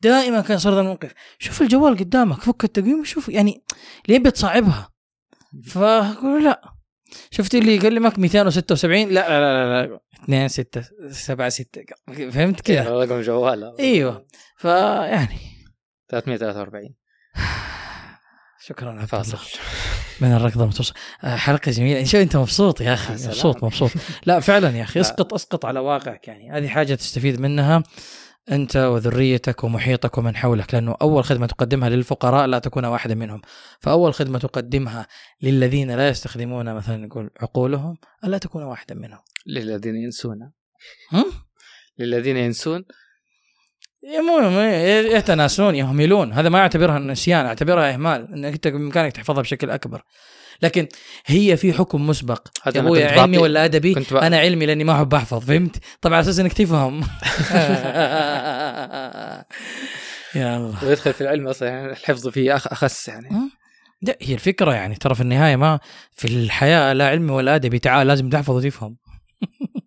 دائما 0.00 0.40
كان 0.40 0.58
صار 0.58 0.74
ذا 0.74 0.80
الموقف. 0.80 1.12
شوف 1.38 1.62
الجوال 1.62 1.96
قدامك 1.96 2.40
فك 2.40 2.64
التقويم 2.64 3.04
شوف 3.04 3.28
يعني 3.28 3.64
ليه 4.08 4.18
بتصعبها؟ 4.18 4.90
فأقول 5.64 6.44
لا. 6.44 6.77
شفت 7.30 7.54
اللي 7.54 7.74
يكلمك 7.74 8.18
276 8.18 9.08
لا 9.08 9.08
لا 9.08 9.28
لا 9.28 9.82
لا, 9.82 9.86
لا. 9.86 10.00
2 10.24 10.48
6 10.48 10.82
7 11.10 11.48
6 11.48 11.82
فهمت 12.30 12.60
كذا 12.60 12.90
رقم 12.90 13.20
جوال. 13.20 13.74
أيوه. 13.80 14.26
فيعني 14.56 15.38
343 16.08 16.94
شكرا 18.66 18.90
عبد 18.90 19.04
فاصل. 19.04 19.38
من 20.20 20.32
الركضة 20.32 20.62
المتوسط 20.62 20.94
آه، 21.24 21.36
حلقة 21.36 21.70
جميلة. 21.70 22.04
شو 22.04 22.18
انت 22.18 22.36
مبسوط 22.36 22.80
يا 22.80 22.94
أخي. 22.94 23.12
مبسوط 23.12 23.64
مبسوط. 23.64 23.90
لا 24.26 24.40
فعلا 24.40 24.76
يا 24.78 24.82
أخي. 24.82 25.00
اسقط 25.00 25.34
اسقط 25.34 25.64
على 25.64 25.80
واقعك 25.80 26.28
يعني. 26.28 26.50
هذه 26.52 26.68
حاجة 26.68 26.94
تستفيد 26.94 27.40
منها. 27.40 27.82
أنت 28.50 28.76
وذريتك 28.76 29.64
ومحيطك 29.64 30.18
ومن 30.18 30.36
حولك 30.36 30.74
لأنه 30.74 30.96
أول 31.02 31.24
خدمة 31.24 31.46
تقدمها 31.46 31.88
للفقراء 31.88 32.46
لا 32.46 32.58
تكون 32.58 32.84
واحدة 32.84 33.14
منهم. 33.14 33.40
فأول 33.80 34.14
خدمة 34.14 34.38
تقدمها 34.38 35.06
للذين 35.42 35.90
لا 35.90 36.08
يستخدمون 36.08 36.74
مثلا 36.74 36.96
نقول 36.96 37.30
عقولهم 37.40 37.98
ألا 38.24 38.38
تكون 38.38 38.62
واحدا 38.62 38.94
منهم. 38.94 39.20
للذين 39.46 39.96
ينسون؟ 39.96 40.52
للذين 41.98 42.36
ينسون 42.36 42.84
مو 44.02 44.50
مو- 44.50 44.60
يتناسون 45.16 45.74
يهملون. 45.74 46.32
هذا 46.32 46.48
ما 46.48 46.58
أعتبرها 46.58 46.98
نسيان 46.98 47.46
أعتبرها 47.46 47.94
إهمال 47.94 48.28
إنك 48.34 48.52
أنت 48.52 48.68
بإمكانك 48.68 49.12
تحفظها 49.12 49.42
بشكل 49.42 49.70
أكبر. 49.70 50.02
لكن 50.62 50.86
هي 51.26 51.56
في 51.56 51.72
حكم 51.72 52.06
مسبق. 52.06 52.48
هذا 52.62 52.76
يا 52.78 52.82
أبوي 52.82 53.04
علمي 53.04 53.38
ولا 53.38 53.64
أدبي؟ 53.64 53.94
كنت 53.94 54.12
بقى 54.12 54.26
أنا 54.26 54.38
علمي 54.38 54.66
لأني 54.66 54.84
ما 54.84 54.92
أحب 54.96 55.14
أحفظ 55.14 55.44
فهمت؟ 55.46 55.76
طبعا 56.00 56.16
على 56.16 56.22
أساس 56.24 56.38
إنك 56.38 56.52
تفهم. 56.52 57.00
يا 60.34 60.56
الله. 60.56 60.84
ويدخل 60.84 61.12
في 61.12 61.20
العلم 61.20 61.48
أصلا 61.48 61.68
يعني 61.68 61.90
الحفظ 61.92 62.28
فيه 62.28 62.56
أخس 62.56 63.08
يعني. 63.08 63.28
لا 64.02 64.16
هي 64.22 64.34
الفكرة 64.34 64.72
يعني 64.74 64.94
ترى 64.94 65.14
في 65.14 65.20
النهاية 65.20 65.56
ما 65.56 65.80
في 66.12 66.24
الحياة 66.28 66.92
لا 66.92 67.08
علمي 67.08 67.32
ولا 67.32 67.54
أدبي 67.54 67.78
تعال 67.78 68.06
لازم 68.06 68.28
تحفظ 68.28 68.50
وتفهم. 68.56 68.96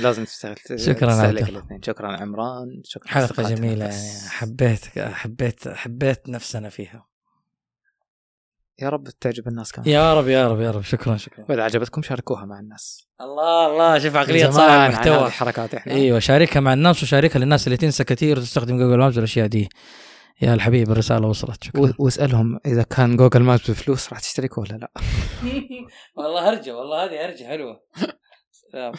لازم 0.00 0.24
تستغل 0.24 0.56
شكراً 0.76 1.12
عبد 1.12 1.84
شكرا 1.84 2.16
عمران 2.16 2.82
شكرا 2.84 3.08
حلقة 3.08 3.54
جميلة. 3.54 3.84
يعني. 3.84 4.28
حبيت 4.28 4.98
حبيت 4.98 5.68
حبيت 5.68 6.28
نفسنا 6.28 6.68
فيها. 6.68 7.12
يا 8.78 8.88
رب 8.88 9.08
تعجب 9.08 9.48
الناس 9.48 9.72
كمان. 9.72 9.88
يا 9.88 10.14
رب 10.14 10.28
يا 10.28 10.48
رب 10.48 10.60
يا 10.60 10.70
رب. 10.70 10.82
شكرا 10.82 11.16
شكرا. 11.16 11.44
وإذا 11.48 11.62
عجبتكم 11.62 12.02
شاركوها 12.02 12.44
مع 12.44 12.60
الناس. 12.60 13.08
الله 13.20 13.66
الله. 13.66 13.98
شوف 13.98 14.16
عقلية 14.16 14.50
صانع 14.50 14.86
المحتوى. 14.86 15.26
الحركات 15.26 15.74
إحنا. 15.74 15.92
أيوه 15.92 16.18
شاركها 16.18 16.60
مع 16.60 16.72
الناس 16.72 17.02
وشاركها 17.02 17.38
للناس 17.38 17.66
اللي 17.66 17.76
تنسى 17.76 18.04
كثير 18.04 18.38
وتستخدم 18.38 18.78
جوجل 18.78 18.98
مابس 18.98 19.16
والأشياء 19.16 19.46
دي. 19.46 19.68
يا 20.42 20.54
الحبيب 20.54 20.90
الرسالة 20.90 21.28
وصلت. 21.28 21.64
شكرا. 21.64 21.94
واسألهم 21.98 22.58
إذا 22.66 22.82
كان 22.82 23.16
جوجل 23.16 23.42
مابس 23.42 23.70
بفلوس 23.70 24.08
راح 24.10 24.20
تشتركوا 24.20 24.62
ولا 24.62 24.76
لا. 24.76 24.90
والله 26.16 26.50
هرجه 26.50 26.76
والله 26.76 27.04
هذه 27.04 27.26
هرجه 27.26 27.44
حلوة. 27.44 27.80